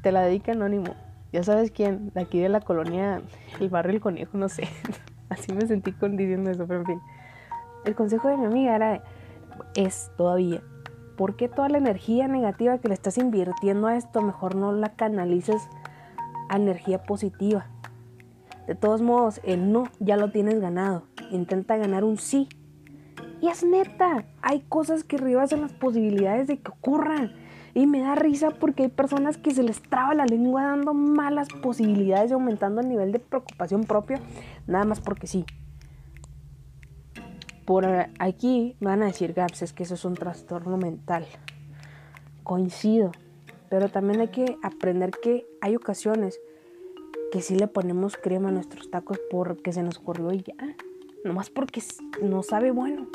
te 0.02 0.12
la 0.12 0.22
dedica 0.22 0.52
anónimo. 0.52 0.96
Ya 1.34 1.44
sabes 1.44 1.72
quién, 1.72 2.12
de 2.14 2.22
aquí 2.22 2.40
de 2.40 2.50
la 2.50 2.62
colonia, 2.62 3.22
el 3.60 3.70
barrio 3.70 3.94
El 3.94 4.02
Conejo, 4.02 4.38
no 4.38 4.50
sé. 4.50 4.68
Así 5.30 5.54
me 5.54 5.68
sentí 5.68 5.92
con 5.92 6.16
diciendo 6.16 6.50
eso, 6.50 6.66
pero 6.68 6.82
en 6.82 6.86
fin. 6.86 7.02
El 7.86 7.96
consejo 7.96 8.30
de 8.30 8.38
mi 8.38 8.46
amiga 8.46 8.76
era, 8.76 9.04
es 9.76 10.12
todavía, 10.18 10.62
¿por 11.18 11.36
qué 11.36 11.50
toda 11.50 11.70
la 11.70 11.78
energía 11.78 12.28
negativa 12.28 12.78
que 12.78 12.88
le 12.88 12.94
estás 12.94 13.18
invirtiendo 13.18 13.88
a 13.88 13.98
esto 13.98 14.22
mejor 14.22 14.56
no 14.56 14.72
la 14.72 14.96
canalices 14.96 15.68
a 16.50 16.56
energía 16.58 17.04
positiva? 17.04 17.68
De 18.68 18.76
todos 18.76 19.02
modos, 19.02 19.40
el 19.44 19.72
no 19.72 19.86
ya 20.00 20.18
lo 20.18 20.32
tienes 20.32 20.60
ganado. 20.60 21.04
Intenta 21.32 21.78
ganar 21.78 22.04
un 22.04 22.18
sí. 22.18 22.50
Y 23.42 23.48
es 23.48 23.64
neta, 23.64 24.26
hay 24.42 24.62
cosas 24.68 25.04
que 25.04 25.18
rebasan 25.18 25.62
las 25.62 25.74
posibilidades 25.74 26.48
de 26.48 26.60
que 26.60 26.72
ocurran. 26.72 27.47
Y 27.78 27.86
me 27.86 28.00
da 28.00 28.16
risa 28.16 28.50
porque 28.50 28.82
hay 28.82 28.90
personas 28.90 29.38
que 29.38 29.52
se 29.52 29.62
les 29.62 29.84
traba 29.84 30.16
la 30.16 30.26
lengua 30.26 30.64
dando 30.64 30.96
malas 30.96 31.48
posibilidades 31.62 32.32
y 32.32 32.34
aumentando 32.34 32.82
el 32.82 32.90
nivel 32.90 33.12
de 33.12 33.20
preocupación 33.20 33.84
propia, 33.84 34.20
nada 34.66 34.84
más 34.84 35.00
porque 35.00 35.28
sí. 35.28 35.46
Por 37.66 37.86
aquí 38.18 38.76
van 38.80 39.04
a 39.04 39.06
decir, 39.06 39.34
Gaps, 39.34 39.62
es 39.62 39.74
que 39.74 39.84
eso 39.84 39.94
es 39.94 40.06
un 40.06 40.16
trastorno 40.16 40.78
mental. 40.78 41.28
Coincido, 42.42 43.12
pero 43.70 43.90
también 43.90 44.22
hay 44.22 44.30
que 44.30 44.58
aprender 44.64 45.12
que 45.12 45.46
hay 45.62 45.76
ocasiones 45.76 46.40
que 47.32 47.44
sí 47.44 47.60
le 47.60 47.68
ponemos 47.68 48.18
crema 48.18 48.50
a 48.50 48.54
nuestros 48.54 48.90
tacos 48.90 49.20
porque 49.30 49.72
se 49.72 49.84
nos 49.84 50.00
ocurrió 50.00 50.34
y 50.34 50.42
ya. 50.42 50.56
Nomás 51.24 51.52
porque 51.52 51.84
no 52.24 52.42
sabe 52.42 52.72
bueno. 52.72 53.06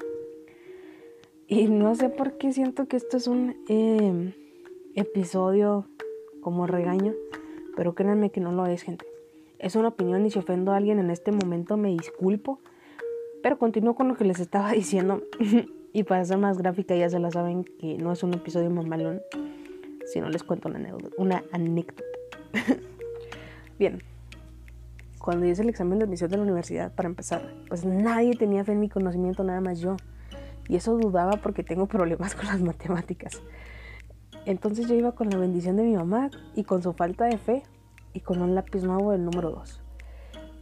Y 1.49 1.67
no 1.67 1.97
sé 1.97 2.11
por 2.11 2.39
qué 2.39 2.53
siento 2.53 2.87
que 2.87 2.97
esto 2.97 3.17
es 3.17 3.27
un... 3.27 3.57
Eh, 3.69 4.39
episodio 4.95 5.87
como 6.41 6.67
regaño, 6.67 7.15
pero 7.77 7.95
créanme 7.95 8.31
que 8.31 8.41
no 8.41 8.53
lo 8.53 8.67
es, 8.67 8.83
gente. 8.83 9.07
Es 9.59 9.77
una 9.77 9.89
opinión 9.89 10.27
y 10.27 10.31
si 10.31 10.39
ofendo 10.39 10.73
a 10.73 10.77
alguien 10.77 10.99
en 10.99 11.11
este 11.11 11.33
momento 11.33 11.77
me 11.77 11.91
disculpo, 11.91 12.61
pero 13.43 13.59
continúo 13.59 13.95
con 13.95 14.09
lo 14.09 14.17
que 14.17 14.25
les 14.25 14.41
estaba 14.41 14.73
diciendo. 14.73 15.23
y 15.93 16.05
para 16.05 16.25
ser 16.25 16.39
más 16.39 16.59
gráfica 16.59 16.97
ya 16.97 17.11
se 17.11 17.19
la 17.19 17.31
saben 17.31 17.65
que 17.65 17.99
no 17.99 18.13
es 18.13 18.23
un 18.23 18.35
episodio 18.35 18.71
mamalón, 18.71 19.21
no 20.21 20.29
les 20.29 20.43
cuento 20.43 20.69
una 20.69 20.79
anécdota. 20.79 21.09
Una 21.17 21.45
anécdota. 21.53 22.03
Bien, 23.79 24.03
cuando 25.19 25.47
hice 25.47 25.63
el 25.63 25.69
examen 25.69 25.99
de 25.99 26.05
admisión 26.05 26.31
de 26.31 26.37
la 26.37 26.43
universidad, 26.43 26.95
para 26.95 27.09
empezar, 27.09 27.55
pues 27.69 27.85
nadie 27.85 28.37
tenía 28.37 28.65
fe 28.65 28.73
en 28.73 28.81
mi 28.81 28.89
conocimiento, 28.89 29.43
nada 29.45 29.61
más 29.61 29.81
yo. 29.81 29.97
Y 30.69 30.77
eso 30.77 30.97
dudaba 30.97 31.39
porque 31.39 31.63
tengo 31.63 31.87
problemas 31.87 32.35
con 32.37 32.47
las 32.47 32.61
matemáticas. 32.61 33.41
Entonces 34.45 34.89
yo 34.89 34.95
iba 34.95 35.13
con 35.13 35.31
la 35.31 35.37
bendición 35.37 35.77
de 35.77 35.85
mi 35.85 35.95
mamá 35.95 36.31
y 36.55 36.65
con 36.65 36.83
su 36.83 36.93
falta 36.93 37.27
de 37.27 37.39
fe 37.39 37.63
y 38.13 38.21
con 38.21 38.43
un 38.43 38.55
lápiz 38.55 38.83
nuevo 38.83 39.13
del 39.13 39.25
número 39.25 39.51
2. 39.51 39.81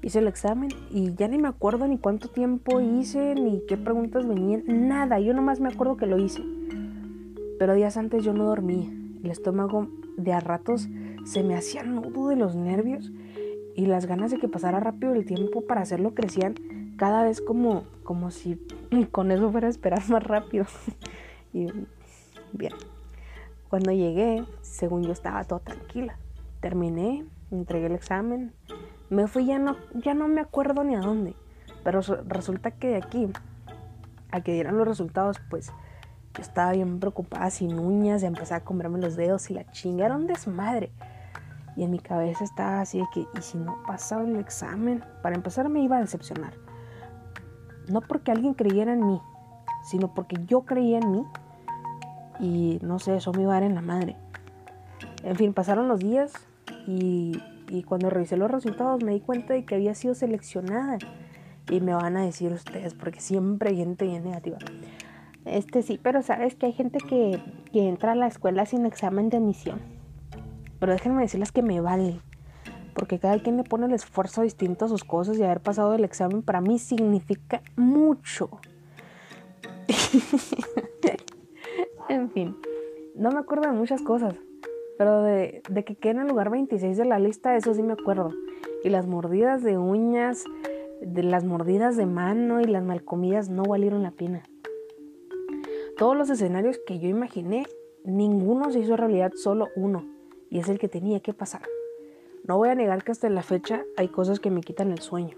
Hice 0.03 0.19
el 0.19 0.29
examen 0.29 0.71
y 0.91 1.15
ya 1.15 1.29
ni 1.29 1.39
me 1.39 1.49
acuerdo 1.49 1.87
ni 1.87 1.99
cuánto 1.99 2.29
tiempo 2.29 2.81
hice, 2.81 3.35
ni 3.35 3.63
qué 3.67 3.77
preguntas 3.77 4.27
venían, 4.27 4.65
nada. 4.67 5.21
Yo 5.21 5.35
nomás 5.35 5.61
me 5.61 5.69
acuerdo 5.69 5.97
que 5.97 6.07
lo 6.07 6.19
hice. 6.19 6.43
Pero 7.59 7.75
días 7.75 7.97
antes 7.97 8.25
yo 8.25 8.33
no 8.33 8.45
dormía. 8.45 8.89
El 9.23 9.31
estómago 9.31 9.89
de 10.17 10.33
a 10.33 10.41
ratos 10.41 10.89
se 11.25 11.43
me 11.43 11.55
hacía 11.55 11.83
nudo 11.83 12.29
de 12.29 12.37
los 12.37 12.55
nervios 12.57 13.13
y 13.77 13.87
las 13.87 14.07
ganas 14.07 14.31
de 14.31 14.39
que 14.39 14.49
pasara 14.49 14.81
rápido 14.81 15.15
el 15.15 15.27
tiempo 15.27 15.63
para 15.63 15.83
hacerlo 15.83 16.15
crecían 16.15 16.55
cada 16.97 17.23
vez 17.23 17.41
como, 17.41 17.85
como 18.03 18.31
si 18.31 18.59
con 19.11 19.31
eso 19.31 19.51
fuera 19.51 19.67
a 19.67 19.71
esperar 19.71 20.03
más 20.09 20.23
rápido. 20.23 20.65
y 21.53 21.67
bien, 22.53 22.73
cuando 23.71 23.93
llegué, 23.93 24.45
según 24.61 25.05
yo 25.05 25.13
estaba 25.13 25.45
toda 25.45 25.61
tranquila. 25.61 26.19
Terminé, 26.61 27.25
entregué 27.51 27.87
el 27.87 27.95
examen, 27.95 28.53
me 29.09 29.27
fui, 29.29 29.47
ya 29.47 29.59
no, 29.59 29.77
ya 29.95 30.13
no 30.13 30.29
me 30.29 30.41
acuerdo 30.41 30.85
ni 30.85 30.97
a 30.97 31.01
dónde. 31.01 31.35
Pero 31.83 32.01
resulta 32.27 32.73
que 32.73 32.89
de 32.89 32.97
aquí 32.97 33.29
a 34.31 34.41
que 34.43 34.53
dieran 34.53 34.77
los 34.77 34.87
resultados, 34.87 35.39
pues 35.49 35.73
Yo 36.35 36.43
estaba 36.43 36.73
bien 36.73 37.01
preocupada, 37.01 37.51
sin 37.51 37.79
uñas, 37.79 38.23
empecé 38.23 38.55
a 38.55 38.65
comerme 38.65 39.01
los 39.01 39.17
dedos 39.17 39.51
y 39.51 39.55
la 39.55 39.69
chingaron 39.73 40.29
desmadre. 40.29 40.93
Y 41.77 41.83
en 41.83 41.91
mi 41.91 41.99
cabeza 41.99 42.45
estaba 42.45 42.81
así 42.81 42.99
de 42.99 43.07
que, 43.13 43.27
¿y 43.37 43.43
si 43.43 43.59
no 43.59 43.83
pasaba 43.87 44.23
el 44.23 44.37
examen? 44.37 45.03
Para 45.23 45.35
empezar 45.35 45.69
me 45.69 45.81
iba 45.81 45.97
a 45.97 46.01
decepcionar. 46.01 46.53
No 47.89 48.01
porque 48.01 48.31
alguien 48.31 48.55
creyera 48.55 48.93
en 48.93 49.05
mí, 49.05 49.21
sino 49.83 50.15
porque 50.15 50.37
yo 50.47 50.63
creía 50.63 50.99
en 50.99 51.11
mí. 51.11 51.25
Y 52.41 52.79
no 52.83 52.99
sé, 52.99 53.17
eso 53.17 53.33
me 53.33 53.43
iba 53.43 53.53
a 53.53 53.61
dar 53.61 53.63
en 53.65 53.75
la 53.75 53.83
madre. 53.83 54.17
En 55.23 55.37
fin, 55.37 55.53
pasaron 55.53 55.89
los 55.89 56.01
días 56.01 56.33
y, 56.87 57.41
y 57.69 57.83
cuando 57.83 58.11
revisé 58.11 58.37
los 58.37 58.51
resultados 58.51 59.03
me 59.03 59.13
di 59.13 59.21
cuenta 59.21 59.55
de 59.55 59.65
que 59.65 59.75
había 59.75 59.95
sido 59.95 60.15
seleccionada. 60.15 60.99
Y 61.71 61.81
me 61.81 61.95
van 61.95 62.17
a 62.17 62.25
decir 62.25 62.53
ustedes, 62.53 62.95
porque 62.95 63.21
siempre 63.21 63.71
hay 63.71 63.77
gente 63.77 64.05
bien 64.05 64.25
negativa. 64.25 64.59
Este 65.45 65.83
sí, 65.83 65.99
pero 66.03 66.23
sabes 66.23 66.55
que 66.55 66.67
hay 66.67 66.73
gente 66.73 66.99
que, 66.99 67.41
que 67.73 67.89
entra 67.89 68.13
a 68.13 68.15
la 68.15 68.27
escuela 68.27 68.67
sin 68.67 68.87
examen 68.87 69.31
de 69.31 69.37
admisión. 69.37 69.81
Pero 70.81 70.93
déjenme 70.93 71.23
decirles 71.23 71.53
que 71.53 71.63
me 71.63 71.81
vale. 71.81 72.21
Porque 72.95 73.19
cada 73.19 73.39
quien 73.39 73.57
le 73.57 73.65
pone 73.65 73.87
el 73.87 73.93
esfuerzo 73.93 74.43
distinto 74.43 74.87
a 74.87 74.89
sus 74.89 75.05
cosas 75.05 75.39
y 75.39 75.45
haber 75.45 75.61
pasado 75.61 75.95
el 75.95 76.05
examen 76.05 76.43
para 76.43 76.61
mí 76.61 76.79
significa 76.79 77.63
mucho. 77.77 78.51
en 82.11 82.31
fin, 82.31 82.57
no 83.15 83.31
me 83.31 83.39
acuerdo 83.39 83.71
de 83.71 83.77
muchas 83.77 84.03
cosas. 84.03 84.35
Pero 84.99 85.23
de, 85.23 85.63
que 85.87 85.95
quedé 85.95 86.13
en 86.13 86.21
el 86.21 86.29
lugar 86.29 86.51
26 86.51 86.97
de 86.99 87.05
la 87.07 87.19
lista, 87.19 87.57
eso 87.57 87.73
sí 87.73 87.83
me 87.83 87.95
acuerdo. 87.95 88.35
Y 88.85 88.91
las 88.91 89.07
mordidas 89.07 89.63
de 89.63 89.79
uñas, 89.79 90.45
de 91.01 91.23
las 91.23 91.45
mordidas 91.45 91.97
de 91.97 92.05
mano 92.05 92.61
y 92.61 92.65
las 92.65 92.85
malcomidas 92.85 93.49
no 93.49 93.63
valieron 93.63 94.03
la 94.03 94.11
pena. 94.11 94.43
Todos 95.97 96.17
los 96.17 96.29
escenarios 96.29 96.79
que 96.87 96.99
yo 96.99 97.09
imaginé, 97.09 97.67
ninguno 98.05 98.71
se 98.71 98.81
hizo 98.81 98.97
realidad, 98.97 99.33
solo 99.35 99.69
uno, 99.75 100.05
y 100.51 100.59
es 100.59 100.69
el 100.69 100.79
que 100.79 100.89
tenía 100.89 101.21
que 101.21 101.33
pasar. 101.33 101.63
No 102.45 102.59
voy 102.59 102.69
a 102.69 102.75
negar 102.75 103.03
que 103.05 103.13
hasta 103.13 103.31
la 103.31 103.43
fecha 103.43 103.85
hay 103.97 104.09
cosas 104.09 104.41
que 104.41 104.51
me 104.51 104.61
quitan 104.61 104.91
el 104.91 104.99
sueño 104.99 105.37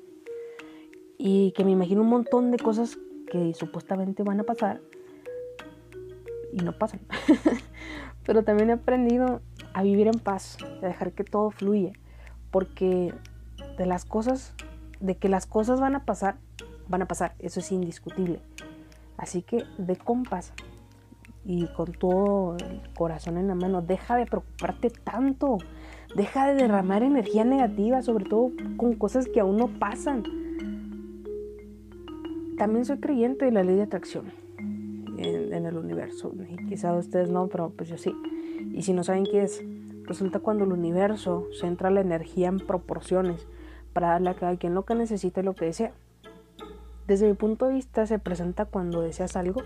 y 1.19 1.53
que 1.53 1.65
me 1.65 1.73
imagino 1.73 2.03
un 2.03 2.09
montón 2.09 2.51
de 2.51 2.59
cosas 2.59 2.99
que 3.31 3.55
supuestamente 3.55 4.23
van 4.23 4.41
a 4.41 4.45
pasar 4.45 4.81
y 6.53 6.59
no 6.59 6.73
pasan. 6.73 7.01
Pero 8.25 8.45
también 8.45 8.71
he 8.71 8.75
aprendido 8.75 9.41
a 9.73 9.83
vivir 9.83 10.07
en 10.07 10.21
paz, 10.21 10.59
a 10.83 10.87
dejar 10.87 11.13
que 11.13 11.25
todo 11.25 11.51
fluya, 11.51 11.93
porque 12.51 13.13
de 13.79 13.87
las 13.87 14.05
cosas, 14.05 14.55
de 15.01 15.17
que 15.17 15.29
las 15.29 15.47
cosas 15.47 15.81
van 15.81 15.97
a 15.97 16.05
pasar, 16.05 16.37
van 16.89 17.03
a 17.03 17.07
pasar, 17.07 17.35
eso 17.39 17.61
es 17.61 17.73
indiscutible. 17.73 18.41
Así 19.17 19.43
que 19.43 19.65
de 19.79 19.97
compas 19.97 20.53
y 21.45 21.67
con 21.69 21.93
todo 21.93 22.57
el 22.59 22.81
corazón 22.95 23.37
en 23.39 23.49
la 23.49 23.55
mano, 23.55 23.83
deja 23.83 24.17
de 24.17 24.27
preocuparte 24.27 24.91
tanto. 24.91 25.59
Deja 26.15 26.47
de 26.47 26.55
derramar 26.55 27.03
energía 27.03 27.45
negativa, 27.45 28.03
sobre 28.03 28.27
todo 28.27 28.51
con 28.77 28.95
cosas 28.95 29.27
que 29.27 29.41
aún 29.41 29.57
no 29.57 29.69
pasan. 29.69 30.23
También 32.59 32.85
soy 32.85 32.99
creyente 32.99 33.47
de 33.47 33.51
la 33.51 33.65
ley 33.65 33.77
de 33.77 33.83
atracción 33.83 34.42
en, 35.53 35.67
el 35.67 35.77
universo. 35.77 36.33
Y 36.49 36.57
quizá 36.67 36.95
ustedes 36.95 37.31
no, 37.31 37.49
pero 37.49 37.71
pues 37.71 37.89
yo 37.89 37.99
sí. 37.99 38.15
Y 38.73 38.83
si 38.83 38.93
no 38.93 39.05
saben 39.05 39.25
qué 39.25 39.43
es, 39.43 39.63
resulta 40.05 40.41
cuando 40.41 40.65
el 40.65 40.73
universo 40.73 41.47
centra 41.59 41.91
la 41.91 42.01
energía 42.01 42.49
en 42.49 42.59
proporciones 42.59 43.47
para 43.93 44.09
darle 44.09 44.31
a 44.31 44.35
cada 44.35 44.57
quien 44.57 44.75
lo 44.75 44.85
que 44.85 44.95
necesita 44.95 45.41
y 45.41 45.45
lo 45.45 45.55
que 45.55 45.67
desea. 45.67 45.93
Desde 47.07 47.27
mi 47.27 47.35
punto 47.35 47.67
de 47.67 47.75
vista 47.75 48.07
se 48.07 48.19
presenta 48.19 48.65
cuando 48.65 49.03
deseas 49.03 49.37
algo, 49.37 49.63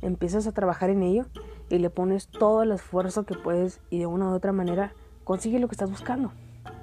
empiezas 0.00 0.46
a 0.46 0.52
trabajar 0.52 0.90
en 0.90 1.02
ello 1.02 1.26
y 1.68 1.78
le 1.78 1.90
pones 1.90 2.28
todo 2.28 2.62
el 2.62 2.72
esfuerzo 2.72 3.24
que 3.24 3.34
puedes 3.34 3.80
y 3.90 3.98
de 3.98 4.06
una 4.06 4.30
u 4.30 4.34
otra 4.34 4.52
manera 4.52 4.92
consigue 5.24 5.58
lo 5.58 5.68
que 5.68 5.74
estás 5.74 5.90
buscando. 5.90 6.32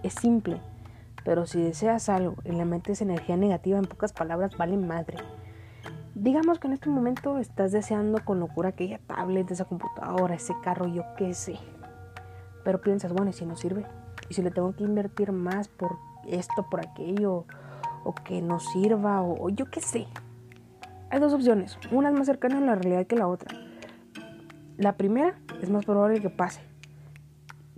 Es 0.03 0.13
simple, 0.13 0.61
pero 1.23 1.47
si 1.47 1.61
deseas 1.61 2.09
algo 2.09 2.35
y 2.43 2.51
le 2.51 2.65
metes 2.65 3.01
energía 3.01 3.37
negativa, 3.37 3.79
en 3.79 3.85
pocas 3.85 4.13
palabras, 4.13 4.55
vale 4.57 4.77
madre. 4.77 5.17
Digamos 6.15 6.59
que 6.59 6.67
en 6.67 6.73
este 6.73 6.89
momento 6.89 7.37
estás 7.37 7.71
deseando 7.71 8.23
con 8.25 8.39
locura 8.39 8.69
aquella 8.69 8.99
tablet, 8.99 9.51
esa 9.51 9.65
computadora, 9.65 10.35
ese 10.35 10.53
carro, 10.63 10.87
yo 10.87 11.03
qué 11.17 11.33
sé. 11.33 11.57
Pero 12.63 12.81
piensas, 12.81 13.13
bueno, 13.13 13.29
¿y 13.29 13.33
si 13.33 13.45
no 13.45 13.55
sirve? 13.55 13.85
¿Y 14.29 14.33
si 14.33 14.41
le 14.41 14.49
tengo 14.49 14.73
que 14.75 14.83
invertir 14.83 15.31
más 15.31 15.67
por 15.67 15.97
esto, 16.27 16.67
por 16.69 16.79
aquello? 16.79 17.45
o 18.05 18.13
que 18.13 18.41
no 18.41 18.59
sirva 18.59 19.21
o, 19.21 19.49
yo 19.49 19.69
qué 19.69 19.81
sé. 19.81 20.07
Hay 21.09 21.19
dos 21.19 21.33
opciones, 21.33 21.77
una 21.91 22.09
es 22.09 22.15
más 22.15 22.27
cercana 22.27 22.59
a 22.59 22.61
la 22.61 22.75
realidad 22.75 23.07
que 23.07 23.15
la 23.15 23.27
otra. 23.27 23.57
La 24.77 24.95
primera 24.95 25.37
es 25.61 25.69
más 25.69 25.85
probable 25.85 26.21
que 26.21 26.29
pase 26.29 26.61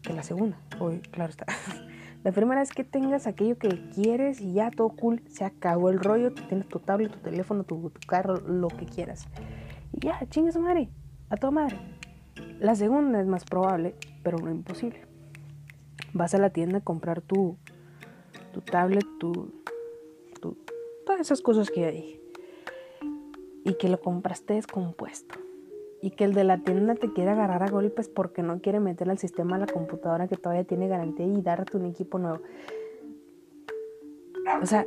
que 0.01 0.13
la 0.13 0.24
segunda. 0.24 0.58
Hoy, 0.79 1.00
claro 1.00 1.32
está. 1.32 1.46
La 2.27 2.34
primera 2.34 2.62
es 2.62 2.72
que 2.72 2.84
tengas 2.84 3.25
aquello 3.25 3.57
que 3.57 3.69
quieres 3.96 4.41
y 4.41 4.51
ya 4.51 4.69
todo 4.69 4.89
cool, 4.89 5.22
se 5.29 5.46
acabó 5.46 5.89
el 5.89 5.98
rollo, 5.98 6.34
tienes 6.34 6.67
tu 6.67 6.77
tablet, 6.77 7.10
tu 7.10 7.19
teléfono, 7.19 7.63
tu, 7.63 7.89
carro, 8.05 8.36
lo 8.41 8.67
que 8.67 8.86
quieras. 8.86 9.29
Y 9.93 10.01
ya, 10.01 10.19
chingue 10.29 10.51
su 10.51 10.60
madre, 10.60 10.89
a 11.29 11.38
tu 11.38 11.50
madre. 11.53 11.77
La 12.60 12.75
segunda 12.75 13.22
es 13.22 13.27
más 13.27 13.46
probable, 13.46 13.96
pero 14.24 14.39
no 14.39 14.51
imposible. 14.51 15.07
Vas 16.12 16.36
a 16.36 16.38
la 16.38 16.50
tienda 16.50 16.79
a 16.79 16.81
comprar 16.81 17.22
tu, 17.22 17.55
tu 18.51 18.60
tablet, 18.60 19.05
tu, 19.22 19.53
todas 21.05 21.22
esas 21.22 21.39
cosas 21.39 21.69
que 21.69 21.86
hay. 21.86 22.22
Y 23.63 23.75
que 23.75 23.88
lo 23.88 24.01
compraste 24.01 24.55
descompuesto. 24.55 25.47
Y 26.01 26.12
que 26.12 26.25
el 26.25 26.34
de 26.34 26.44
la 26.44 26.60
tienda 26.60 26.96
te 26.96 27.12
quiere 27.12 27.32
agarrar 27.32 27.63
a 27.63 27.70
golpes 27.70 28.08
porque 28.08 28.44
no 28.44 28.62
quiere 28.62 28.80
meter 28.80 29.10
al 29.10 29.18
sistema 29.18 29.56
a 29.56 29.60
la 29.60 29.66
computadora 29.66 30.27
que 30.27 30.38
todavía 30.38 30.63
tiene 30.63 30.88
garantía 30.88 31.25
y 31.25 31.42
darte 31.42 31.77
un 31.77 31.86
equipo 31.86 32.20
nuevo. 32.20 32.42
O 34.62 34.66
sea, 34.66 34.86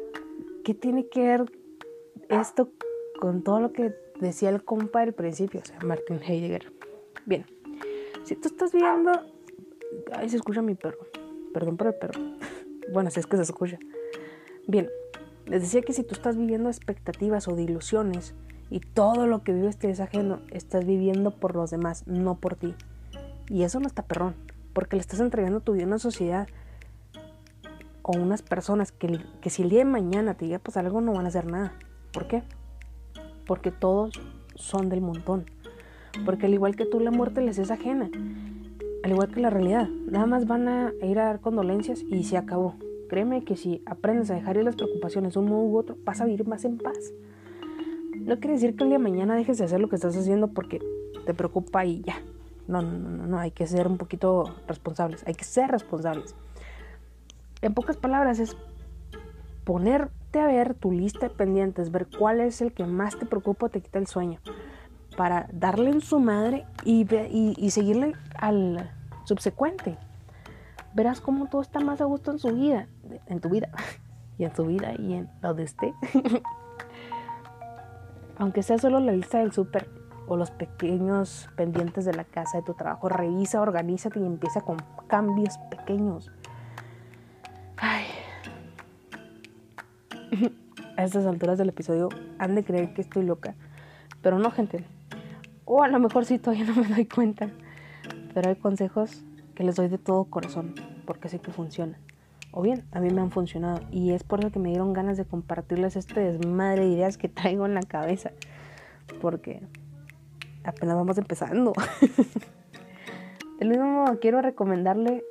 ¿qué 0.64 0.74
tiene 0.74 1.08
que 1.08 1.20
ver 1.20 1.52
esto 2.28 2.70
con 3.20 3.42
todo 3.42 3.60
lo 3.60 3.72
que 3.72 3.92
decía 4.20 4.50
el 4.50 4.64
compa 4.64 5.00
del 5.00 5.12
principio? 5.12 5.60
O 5.60 5.64
sea, 5.64 5.78
Martin 5.84 6.20
Heidegger. 6.22 6.72
Bien, 7.26 7.44
si 8.24 8.36
tú 8.36 8.48
estás 8.48 8.72
viendo... 8.72 9.10
Ay, 10.12 10.28
se 10.28 10.36
escucha 10.36 10.62
mi 10.62 10.74
perro. 10.74 10.98
Perdón 11.52 11.76
por 11.76 11.88
el 11.88 11.94
perro. 11.94 12.20
Bueno, 12.92 13.08
si 13.12 13.20
es 13.20 13.26
que 13.28 13.36
se 13.36 13.44
escucha. 13.44 13.78
Bien, 14.66 14.90
les 15.46 15.62
decía 15.62 15.80
que 15.80 15.92
si 15.92 16.02
tú 16.02 16.14
estás 16.14 16.36
viviendo 16.36 16.68
expectativas 16.68 17.46
o 17.46 17.54
de 17.54 17.62
ilusiones 17.62 18.34
y 18.70 18.80
todo 18.80 19.26
lo 19.26 19.42
que 19.42 19.52
vives 19.52 19.76
te 19.76 19.90
es 19.90 20.00
ajeno, 20.00 20.40
estás 20.50 20.86
viviendo 20.86 21.32
por 21.32 21.56
los 21.56 21.70
demás, 21.70 22.06
no 22.06 22.36
por 22.36 22.54
ti. 22.54 22.74
Y 23.48 23.64
eso 23.64 23.80
no 23.80 23.88
está 23.88 24.02
perrón, 24.02 24.36
porque 24.72 24.96
le 24.96 25.00
estás 25.00 25.20
entregando 25.20 25.60
tu 25.60 25.72
vida 25.72 25.84
a 25.84 25.88
una 25.88 25.98
sociedad 25.98 26.46
o 28.02 28.16
unas 28.16 28.42
personas 28.42 28.92
que, 28.92 29.20
que 29.40 29.50
si 29.50 29.62
el 29.62 29.70
día 29.70 29.80
de 29.80 29.84
mañana 29.86 30.34
te 30.34 30.46
llega 30.46 30.58
a 30.58 30.60
pasar 30.60 30.86
algo 30.86 31.00
no 31.00 31.12
van 31.12 31.26
a 31.26 31.28
hacer 31.28 31.46
nada. 31.46 31.74
¿Por 32.12 32.28
qué? 32.28 32.42
Porque 33.46 33.72
todos 33.72 34.20
son 34.54 34.88
del 34.88 35.00
montón. 35.00 35.46
Porque 36.24 36.46
al 36.46 36.54
igual 36.54 36.76
que 36.76 36.86
tú, 36.86 37.00
la 37.00 37.10
muerte 37.10 37.40
les 37.40 37.58
es 37.58 37.70
ajena. 37.70 38.10
Al 39.02 39.10
igual 39.10 39.28
que 39.28 39.40
la 39.40 39.50
realidad. 39.50 39.88
Nada 39.88 40.26
más 40.26 40.46
van 40.46 40.68
a 40.68 40.92
ir 41.02 41.18
a 41.18 41.24
dar 41.24 41.40
condolencias 41.40 42.02
y 42.02 42.24
se 42.24 42.36
acabó. 42.36 42.76
Créeme 43.08 43.44
que 43.44 43.56
si 43.56 43.82
aprendes 43.86 44.30
a 44.30 44.34
dejar 44.34 44.56
ir 44.56 44.64
las 44.64 44.76
preocupaciones 44.76 45.34
de 45.34 45.40
un 45.40 45.46
modo 45.46 45.62
u 45.62 45.76
otro, 45.78 45.96
vas 46.04 46.20
a 46.20 46.24
vivir 46.24 46.46
más 46.46 46.64
en 46.64 46.78
paz. 46.78 47.12
No 48.20 48.38
quiere 48.38 48.54
decir 48.54 48.76
que 48.76 48.84
el 48.84 48.90
día 48.90 48.98
de 48.98 49.04
mañana 49.04 49.34
dejes 49.34 49.58
de 49.58 49.64
hacer 49.64 49.80
lo 49.80 49.88
que 49.88 49.96
estás 49.96 50.16
haciendo 50.16 50.48
porque 50.48 50.80
te 51.26 51.34
preocupa 51.34 51.84
y 51.84 52.02
ya. 52.02 52.20
No, 52.68 52.82
no, 52.82 52.98
no, 52.98 53.26
no, 53.26 53.38
hay 53.38 53.50
que 53.50 53.66
ser 53.66 53.88
un 53.88 53.98
poquito 53.98 54.54
responsables, 54.68 55.26
hay 55.26 55.34
que 55.34 55.44
ser 55.44 55.70
responsables. 55.70 56.34
En 57.62 57.74
pocas 57.74 57.96
palabras 57.96 58.38
es 58.38 58.56
ponerte 59.64 60.38
a 60.38 60.46
ver 60.46 60.74
tu 60.74 60.92
lista 60.92 61.28
de 61.28 61.34
pendientes, 61.34 61.90
ver 61.90 62.06
cuál 62.16 62.40
es 62.40 62.60
el 62.60 62.72
que 62.72 62.84
más 62.84 63.18
te 63.18 63.26
preocupa 63.26 63.66
o 63.66 63.68
te 63.70 63.80
quita 63.80 63.98
el 63.98 64.06
sueño, 64.06 64.38
para 65.16 65.48
darle 65.52 65.90
en 65.90 66.00
su 66.00 66.20
madre 66.20 66.64
y, 66.84 67.06
y, 67.58 67.70
seguirle 67.70 68.14
al 68.36 68.90
subsecuente 69.24 69.98
verás 70.94 71.20
cómo 71.20 71.46
todo 71.46 71.62
está 71.62 71.80
más 71.80 72.00
a 72.00 72.04
gusto 72.04 72.30
en 72.30 72.38
su 72.38 72.54
vida, 72.54 72.88
en 73.26 73.40
tu 73.40 73.48
vida, 73.48 73.70
y 74.38 74.44
en 74.44 74.54
su 74.54 74.64
vida 74.66 74.92
y 74.98 75.14
en 75.14 75.30
la 75.42 75.52
de 75.52 75.64
usted. 75.64 75.90
Aunque 78.40 78.62
sea 78.62 78.78
solo 78.78 79.00
la 79.00 79.12
lista 79.12 79.38
del 79.38 79.52
súper 79.52 79.86
o 80.26 80.34
los 80.34 80.50
pequeños 80.50 81.50
pendientes 81.56 82.06
de 82.06 82.14
la 82.14 82.24
casa, 82.24 82.56
de 82.56 82.64
tu 82.64 82.72
trabajo, 82.72 83.10
revisa, 83.10 83.60
organízate 83.60 84.18
y 84.18 84.24
empieza 84.24 84.62
con 84.62 84.78
cambios 85.08 85.58
pequeños. 85.70 86.32
Ay. 87.76 88.06
A 90.96 91.04
estas 91.04 91.26
alturas 91.26 91.58
del 91.58 91.68
episodio 91.68 92.08
han 92.38 92.54
de 92.54 92.64
creer 92.64 92.94
que 92.94 93.02
estoy 93.02 93.24
loca, 93.24 93.54
pero 94.22 94.38
no, 94.38 94.50
gente. 94.50 94.86
O 95.66 95.82
a 95.82 95.88
lo 95.88 96.00
mejor 96.00 96.24
sí 96.24 96.38
todavía 96.38 96.64
no 96.64 96.76
me 96.76 96.88
doy 96.88 97.04
cuenta. 97.04 97.50
Pero 98.32 98.48
hay 98.48 98.56
consejos 98.56 99.22
que 99.54 99.64
les 99.64 99.76
doy 99.76 99.88
de 99.88 99.98
todo 99.98 100.24
corazón, 100.24 100.74
porque 101.04 101.28
sé 101.28 101.40
que 101.40 101.50
funciona. 101.50 101.98
O 102.52 102.62
bien, 102.62 102.84
a 102.90 103.00
mí 103.00 103.10
me 103.10 103.20
han 103.20 103.30
funcionado 103.30 103.80
y 103.90 104.10
es 104.10 104.24
por 104.24 104.40
eso 104.40 104.50
que 104.50 104.58
me 104.58 104.70
dieron 104.70 104.92
ganas 104.92 105.16
de 105.16 105.24
compartirles 105.24 105.96
este 105.96 106.20
desmadre 106.20 106.84
de 106.84 106.92
ideas 106.92 107.16
que 107.16 107.28
traigo 107.28 107.66
en 107.66 107.74
la 107.74 107.82
cabeza. 107.82 108.32
Porque 109.20 109.62
apenas 110.64 110.96
vamos 110.96 111.18
empezando. 111.18 111.72
Del 113.58 113.68
mismo 113.68 113.84
modo, 113.84 114.18
quiero 114.20 114.40
recomendarle, 114.40 115.22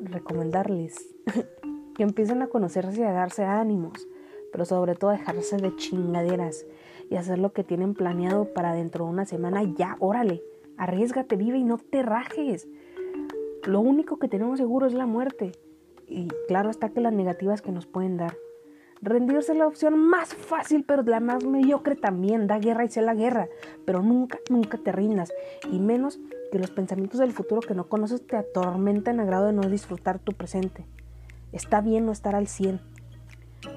recomendarles 0.00 1.14
que 1.96 2.02
empiecen 2.02 2.40
a 2.42 2.46
conocerse 2.46 3.00
y 3.00 3.04
a 3.04 3.12
darse 3.12 3.44
ánimos, 3.44 4.06
pero 4.52 4.64
sobre 4.64 4.94
todo 4.94 5.10
a 5.10 5.14
dejarse 5.14 5.56
de 5.56 5.74
chingaderas 5.76 6.64
y 7.10 7.16
hacer 7.16 7.38
lo 7.38 7.52
que 7.52 7.64
tienen 7.64 7.94
planeado 7.94 8.52
para 8.54 8.72
dentro 8.72 9.04
de 9.04 9.10
una 9.10 9.26
semana. 9.26 9.62
Ya, 9.76 9.96
órale, 9.98 10.42
arriesgate, 10.78 11.36
vive 11.36 11.58
y 11.58 11.64
no 11.64 11.78
te 11.78 12.02
rajes. 12.02 12.68
Lo 13.64 13.80
único 13.80 14.18
que 14.18 14.28
tenemos 14.28 14.58
seguro 14.58 14.86
es 14.86 14.94
la 14.94 15.06
muerte. 15.06 15.52
Y 16.12 16.28
claro 16.46 16.68
está 16.68 16.90
que 16.90 17.00
las 17.00 17.12
negativas 17.12 17.62
que 17.62 17.72
nos 17.72 17.86
pueden 17.86 18.18
dar. 18.18 18.36
Rendirse 19.00 19.52
es 19.52 19.58
la 19.58 19.66
opción 19.66 19.98
más 19.98 20.34
fácil, 20.34 20.84
pero 20.84 21.02
la 21.02 21.20
más 21.20 21.44
mediocre 21.44 21.96
también. 21.96 22.46
Da 22.46 22.58
guerra 22.58 22.84
y 22.84 22.88
sea 22.88 23.02
la 23.02 23.14
guerra. 23.14 23.48
Pero 23.86 24.02
nunca, 24.02 24.38
nunca 24.50 24.76
te 24.78 24.92
rindas. 24.92 25.32
Y 25.70 25.78
menos 25.78 26.20
que 26.52 26.58
los 26.58 26.70
pensamientos 26.70 27.18
del 27.18 27.32
futuro 27.32 27.62
que 27.62 27.74
no 27.74 27.88
conoces 27.88 28.26
te 28.26 28.36
atormentan 28.36 29.20
a 29.20 29.24
grado 29.24 29.46
de 29.46 29.54
no 29.54 29.62
disfrutar 29.62 30.18
tu 30.18 30.32
presente. 30.32 30.84
Está 31.50 31.80
bien 31.80 32.04
no 32.04 32.12
estar 32.12 32.34
al 32.34 32.46
100. 32.46 32.80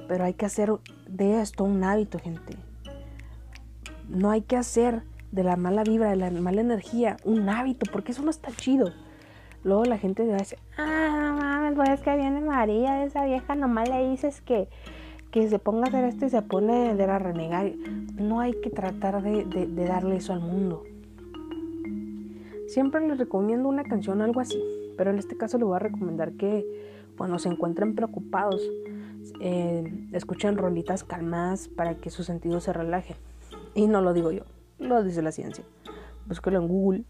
Pero 0.07 0.25
hay 0.25 0.33
que 0.33 0.45
hacer 0.45 0.71
de 1.07 1.41
esto 1.41 1.63
un 1.63 1.83
hábito, 1.83 2.19
gente. 2.19 2.57
No 4.09 4.29
hay 4.29 4.41
que 4.41 4.57
hacer 4.57 5.03
de 5.31 5.43
la 5.43 5.55
mala 5.55 5.83
vibra, 5.83 6.09
de 6.09 6.17
la 6.17 6.29
mala 6.31 6.61
energía, 6.61 7.17
un 7.23 7.49
hábito, 7.49 7.89
porque 7.91 8.11
eso 8.11 8.23
no 8.23 8.29
está 8.29 8.51
chido. 8.51 8.91
Luego 9.63 9.85
la 9.85 9.97
gente 9.97 10.27
va 10.27 10.35
a 10.35 10.37
decir, 10.37 10.59
ah, 10.77 11.44
mames, 11.71 11.89
es 11.89 12.01
que 12.01 12.15
viene 12.15 12.41
María, 12.41 13.03
esa 13.03 13.25
vieja, 13.25 13.55
nomás 13.55 13.89
le 13.89 14.09
dices 14.09 14.41
que, 14.41 14.67
que 15.31 15.47
se 15.49 15.59
ponga 15.59 15.85
a 15.85 15.87
hacer 15.89 16.05
esto 16.05 16.25
y 16.25 16.29
se 16.29 16.41
pone 16.41 16.95
de 16.95 17.07
la 17.07 17.19
renegar. 17.19 17.71
No 18.15 18.39
hay 18.39 18.53
que 18.61 18.69
tratar 18.69 19.21
de, 19.21 19.45
de 19.45 19.85
darle 19.85 20.17
eso 20.17 20.33
al 20.33 20.41
mundo. 20.41 20.83
Siempre 22.67 23.07
les 23.07 23.17
recomiendo 23.17 23.69
una 23.69 23.83
canción, 23.83 24.21
algo 24.21 24.39
así, 24.39 24.61
pero 24.97 25.11
en 25.11 25.19
este 25.19 25.37
caso 25.37 25.57
les 25.57 25.65
voy 25.65 25.75
a 25.75 25.79
recomendar 25.79 26.33
que 26.33 26.65
cuando 27.17 27.39
se 27.39 27.49
encuentren 27.49 27.95
preocupados, 27.95 28.61
eh, 29.39 30.07
escuchen 30.11 30.57
rolitas 30.57 31.03
calmadas 31.03 31.67
para 31.67 31.95
que 31.95 32.09
su 32.09 32.23
sentido 32.23 32.59
se 32.59 32.73
relaje. 32.73 33.15
Y 33.73 33.87
no 33.87 34.01
lo 34.01 34.13
digo 34.13 34.31
yo, 34.31 34.43
lo 34.79 35.03
dice 35.03 35.21
la 35.21 35.31
ciencia. 35.31 35.63
Búsquelo 36.25 36.59
en 36.59 36.67
Google 36.67 37.03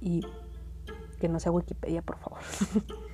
y 0.00 0.20
que 1.20 1.28
no 1.28 1.40
sea 1.40 1.52
Wikipedia, 1.52 2.02
por 2.02 2.18
favor. 2.18 2.38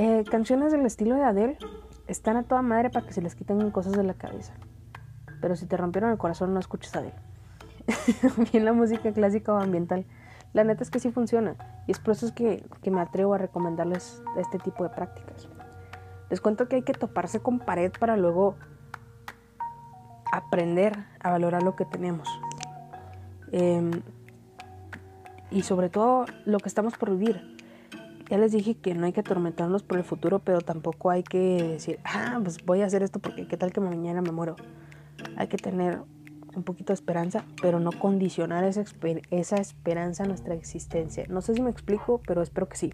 Eh, 0.00 0.22
canciones 0.30 0.70
del 0.70 0.86
estilo 0.86 1.16
de 1.16 1.24
Adele 1.24 1.58
están 2.06 2.36
a 2.36 2.44
toda 2.44 2.62
madre 2.62 2.88
para 2.88 3.04
que 3.04 3.12
se 3.12 3.20
les 3.20 3.34
quiten 3.34 3.72
cosas 3.72 3.94
de 3.94 4.04
la 4.04 4.14
cabeza. 4.14 4.52
Pero 5.40 5.56
si 5.56 5.66
te 5.66 5.76
rompieron 5.76 6.12
el 6.12 6.18
corazón, 6.18 6.54
no 6.54 6.60
escuches 6.60 6.94
Adele. 6.94 7.16
Bien 8.52 8.64
la 8.64 8.72
música 8.72 9.12
clásica 9.12 9.52
o 9.52 9.56
ambiental. 9.56 10.06
La 10.52 10.62
neta 10.62 10.84
es 10.84 10.90
que 10.90 11.00
sí 11.00 11.10
funciona. 11.10 11.56
Y 11.88 11.90
es 11.90 11.98
por 11.98 12.12
eso 12.12 12.32
que, 12.32 12.64
que 12.80 12.92
me 12.92 13.00
atrevo 13.00 13.34
a 13.34 13.38
recomendarles 13.38 14.22
este 14.36 14.60
tipo 14.60 14.84
de 14.84 14.90
prácticas. 14.90 15.48
Les 16.30 16.40
cuento 16.40 16.68
que 16.68 16.76
hay 16.76 16.82
que 16.82 16.92
toparse 16.92 17.40
con 17.40 17.58
pared 17.58 17.90
para 17.98 18.16
luego 18.16 18.54
aprender 20.30 20.96
a 21.18 21.32
valorar 21.32 21.64
lo 21.64 21.74
que 21.74 21.84
tenemos. 21.84 22.28
Eh, 23.50 23.90
y 25.50 25.62
sobre 25.62 25.88
todo 25.88 26.24
lo 26.44 26.58
que 26.60 26.68
estamos 26.68 26.96
por 26.96 27.10
vivir. 27.10 27.57
Ya 28.28 28.36
les 28.36 28.52
dije 28.52 28.74
que 28.74 28.94
no 28.94 29.06
hay 29.06 29.12
que 29.12 29.20
atormentarnos 29.20 29.82
por 29.82 29.98
el 29.98 30.04
futuro, 30.04 30.40
pero 30.40 30.60
tampoco 30.60 31.10
hay 31.10 31.22
que 31.22 31.62
decir, 31.62 31.98
ah, 32.04 32.38
pues 32.42 32.64
voy 32.64 32.82
a 32.82 32.86
hacer 32.86 33.02
esto 33.02 33.20
porque 33.20 33.48
qué 33.48 33.56
tal 33.56 33.72
que 33.72 33.80
mañana 33.80 34.20
me 34.20 34.32
muero. 34.32 34.56
Hay 35.36 35.48
que 35.48 35.56
tener 35.56 36.00
un 36.54 36.62
poquito 36.62 36.92
de 36.92 36.94
esperanza, 36.94 37.44
pero 37.62 37.80
no 37.80 37.92
condicionar 37.92 38.64
esa, 38.64 38.84
esa 39.30 39.56
esperanza 39.56 40.24
a 40.24 40.26
nuestra 40.26 40.54
existencia. 40.54 41.24
No 41.28 41.40
sé 41.40 41.54
si 41.54 41.62
me 41.62 41.70
explico, 41.70 42.20
pero 42.26 42.42
espero 42.42 42.68
que 42.68 42.76
sí. 42.76 42.92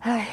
Ay. 0.00 0.26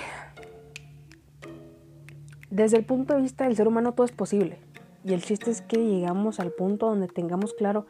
Desde 2.49 2.77
el 2.77 2.85
punto 2.85 3.13
de 3.13 3.21
vista 3.21 3.45
del 3.45 3.55
ser 3.55 3.67
humano 3.67 3.93
todo 3.93 4.05
es 4.05 4.11
posible. 4.11 4.59
Y 5.05 5.13
el 5.13 5.21
chiste 5.21 5.51
es 5.51 5.61
que 5.61 5.77
llegamos 5.77 6.39
al 6.39 6.51
punto 6.51 6.87
donde 6.87 7.07
tengamos 7.07 7.53
claro 7.53 7.85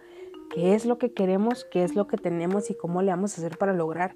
qué 0.54 0.76
es 0.76 0.86
lo 0.86 0.98
que 0.98 1.14
queremos, 1.14 1.66
qué 1.72 1.84
es 1.84 1.96
lo 1.96 2.08
que 2.08 2.18
tenemos 2.18 2.70
y 2.70 2.76
cómo 2.76 3.02
le 3.02 3.12
vamos 3.12 3.34
a 3.34 3.42
hacer 3.42 3.58
para 3.58 3.74
lograr 3.74 4.14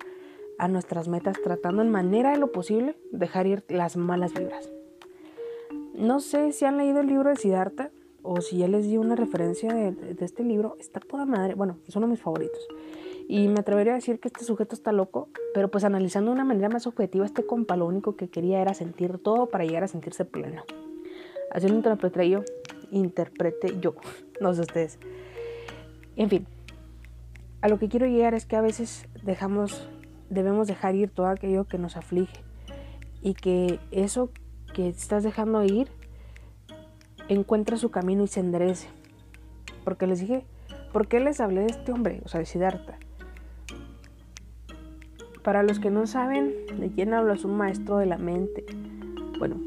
a 0.62 0.68
nuestras 0.68 1.08
metas, 1.08 1.38
tratando 1.44 1.82
en 1.82 1.90
manera 1.90 2.32
de 2.32 2.38
lo 2.38 2.52
posible 2.52 2.96
dejar 3.12 3.48
ir 3.48 3.66
las 3.68 3.98
malas 3.98 4.32
vibras. 4.34 4.70
No 5.96 6.20
sé 6.20 6.52
si 6.52 6.66
han 6.66 6.78
leído 6.78 7.00
el 7.00 7.08
libro 7.08 7.32
de 7.32 7.36
Siddhartha 7.36 7.90
o 8.22 8.42
si 8.42 8.60
ya 8.60 8.68
les 8.68 8.86
di 8.86 8.98
una 8.98 9.16
referencia 9.16 9.74
de, 9.74 10.16
este 10.20 10.44
libro, 10.44 10.78
está 10.80 11.00
toda 11.00 11.26
madre, 11.26 11.56
bueno, 11.56 11.80
es 11.88 11.96
uno 11.96 12.06
de 12.06 12.12
mis 12.12 12.22
favoritos. 12.22 12.60
Y 13.28 13.48
me 13.48 13.62
atrevería 13.62 13.94
a 13.94 13.96
decir 13.96 14.20
que 14.20 14.28
este 14.28 14.44
sujeto 14.44 14.76
está 14.76 14.92
loco, 14.92 15.30
pero 15.56 15.72
pues 15.72 15.84
analizando 15.84 16.30
de 16.30 16.36
una 16.36 16.46
manera 16.46 16.70
más 16.70 16.86
objetiva, 16.86 17.26
este 17.26 17.44
compa 17.44 17.76
lo 17.76 17.88
único 17.88 18.16
que 18.16 18.30
quería 18.30 18.62
era 18.62 18.76
sentir 18.76 19.18
todo 19.18 19.48
para 19.48 19.66
llegar 19.66 19.84
a 19.84 19.88
sentirse 19.88 20.26
pleno. 20.26 20.64
Así 21.50 21.68
lo 21.68 21.74
interpreté 21.74 22.30
yo, 22.30 22.44
interprete 22.92 23.80
yo, 23.80 23.96
no 24.42 24.54
sé 24.54 24.62
ustedes. 24.62 25.00
En 26.16 26.30
fin, 26.30 26.46
a 27.62 27.68
lo 27.68 27.80
que 27.80 27.90
quiero 27.90 28.06
llegar 28.06 28.36
es 28.36 28.46
que 28.46 28.56
a 28.56 28.62
veces 28.62 29.08
dejamos, 29.24 29.90
debemos 30.32 30.68
dejar 30.68 30.96
ir 30.96 31.10
todo 31.10 31.28
aquello 31.28 31.66
que 31.66 31.78
nos 31.78 31.98
aflige 31.98 32.40
y 33.22 33.34
que 33.34 33.80
eso 33.92 34.32
que 34.74 34.88
estás 34.88 35.24
dejando 35.24 35.64
ir 35.64 35.90
encuentra 37.28 37.78
su 37.78 37.92
camino 37.92 38.24
y 38.24 38.28
se 38.28 38.40
enderece. 38.40 38.88
Porque 39.84 40.08
les 40.08 40.22
dije, 40.22 40.46
¿por 40.94 41.08
qué 41.08 41.20
les 41.20 41.42
hablé 41.42 41.62
de 41.62 41.68
este 41.68 41.92
hombre? 41.92 42.22
O 42.26 42.30
sea, 42.30 42.40
de 42.40 42.46
Siddhartha. 42.46 42.98
Para 45.44 45.64
los 45.64 45.80
que 45.80 45.90
no 45.90 46.08
saben 46.08 46.54
de 46.80 46.90
quién 46.90 47.14
hablo, 47.14 47.34
es 47.34 47.44
un 47.44 47.58
maestro 47.58 47.98
de 47.98 48.06
la 48.06 48.18
mente. 48.18 48.66
Bueno, 49.38 49.58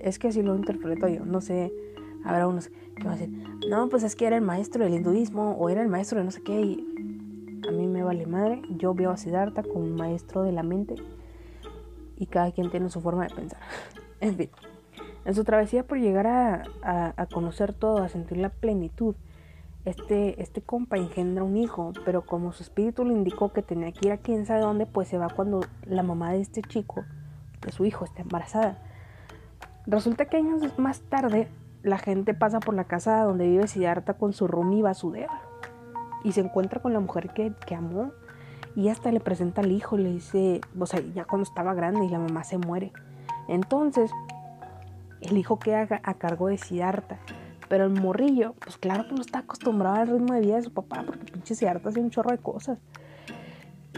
es 0.00 0.18
que 0.18 0.28
así 0.28 0.42
lo 0.42 0.56
interpreto 0.56 1.06
yo. 1.08 1.24
No 1.26 1.40
sé, 1.40 1.72
habrá 2.24 2.46
unos 2.46 2.68
que 2.68 3.04
van 3.04 3.14
a 3.14 3.16
decir, 3.16 3.30
no, 3.68 3.88
pues 3.88 4.04
es 4.04 4.16
que 4.16 4.26
era 4.26 4.36
el 4.36 4.42
maestro 4.42 4.84
del 4.84 4.94
hinduismo 4.94 5.52
o 5.52 5.68
era 5.68 5.82
el 5.82 5.88
maestro 5.88 6.18
de 6.18 6.24
no 6.24 6.30
sé 6.30 6.42
qué. 6.42 6.60
Y 6.60 7.19
vale 8.04 8.26
madre. 8.26 8.62
Yo 8.70 8.94
veo 8.94 9.10
a 9.10 9.16
Siddhartha 9.16 9.62
como 9.62 9.84
un 9.84 9.94
maestro 9.94 10.42
de 10.42 10.52
la 10.52 10.62
mente 10.62 10.94
y 12.16 12.26
cada 12.26 12.52
quien 12.52 12.70
tiene 12.70 12.90
su 12.90 13.00
forma 13.00 13.26
de 13.26 13.34
pensar. 13.34 13.60
en 14.20 14.36
fin. 14.36 14.50
En 15.24 15.34
su 15.34 15.44
travesía 15.44 15.86
por 15.86 15.98
llegar 15.98 16.26
a, 16.26 17.26
conocer 17.32 17.72
todo, 17.72 17.98
a 17.98 18.08
sentir 18.08 18.38
la 18.38 18.48
plenitud, 18.48 19.14
este, 19.84 20.42
este 20.42 20.62
compa 20.62 20.96
engendra 20.96 21.44
un 21.44 21.56
hijo, 21.56 21.92
pero 22.04 22.22
como 22.24 22.52
su 22.52 22.62
espíritu 22.62 23.04
le 23.04 23.12
indicó 23.12 23.52
que 23.52 23.62
tenía 23.62 23.92
que 23.92 24.08
ir 24.08 24.12
a 24.12 24.18
quién 24.18 24.46
sabe 24.46 24.60
dónde, 24.60 24.86
pues 24.86 25.08
se 25.08 25.18
va 25.18 25.28
cuando 25.28 25.60
la 25.84 26.02
mamá 26.02 26.32
de 26.32 26.40
este 26.40 26.62
chico, 26.62 27.04
de 27.60 27.72
su 27.72 27.84
hijo, 27.84 28.04
está 28.04 28.22
embarazada. 28.22 28.78
Resulta 29.86 30.26
que 30.26 30.38
años 30.38 30.78
más 30.78 31.00
tarde, 31.02 31.48
la 31.82 31.98
gente 31.98 32.34
pasa 32.34 32.60
por 32.60 32.74
la 32.74 32.84
casa 32.84 33.22
donde 33.24 33.46
vive 33.46 33.66
Siddhartha 33.66 34.14
con 34.14 34.32
su 34.32 34.46
Rumi 34.46 34.82
Vasudeva 34.82 35.49
y 36.24 36.32
se 36.32 36.40
encuentra 36.40 36.80
con 36.80 36.92
la 36.92 37.00
mujer 37.00 37.30
que, 37.32 37.52
que 37.66 37.74
amó 37.74 38.12
y 38.76 38.88
hasta 38.88 39.10
le 39.10 39.20
presenta 39.20 39.62
al 39.62 39.72
hijo, 39.72 39.96
le 39.96 40.12
dice, 40.12 40.60
o 40.78 40.86
sea, 40.86 41.00
ya 41.00 41.24
cuando 41.24 41.44
estaba 41.44 41.74
grande 41.74 42.04
y 42.04 42.08
la 42.08 42.18
mamá 42.18 42.44
se 42.44 42.58
muere. 42.58 42.92
Entonces, 43.48 44.10
el 45.20 45.36
hijo 45.36 45.58
queda 45.58 46.00
a 46.02 46.14
cargo 46.14 46.48
de 46.48 46.58
Siddhartha. 46.58 47.18
Pero 47.68 47.84
el 47.84 47.90
morrillo, 47.90 48.54
pues 48.54 48.76
claro 48.76 49.06
que 49.06 49.14
no 49.14 49.20
está 49.20 49.40
acostumbrado 49.40 49.96
al 49.96 50.08
ritmo 50.08 50.34
de 50.34 50.40
vida 50.40 50.56
de 50.56 50.62
su 50.62 50.72
papá, 50.72 51.04
porque 51.04 51.32
pinche 51.32 51.54
Siddhartha 51.54 51.88
hace 51.88 52.00
un 52.00 52.10
chorro 52.10 52.30
de 52.30 52.38
cosas. 52.38 52.78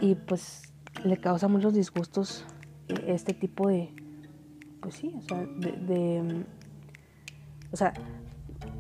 Y 0.00 0.14
pues 0.14 0.72
le 1.04 1.16
causa 1.18 1.48
muchos 1.48 1.74
disgustos 1.74 2.46
eh, 2.88 3.04
este 3.08 3.34
tipo 3.34 3.68
de, 3.68 3.94
pues 4.80 4.96
sí, 4.96 5.14
o 5.16 5.22
sea, 5.22 5.38
de, 5.38 6.44
o 7.70 7.76
sea, 7.76 7.94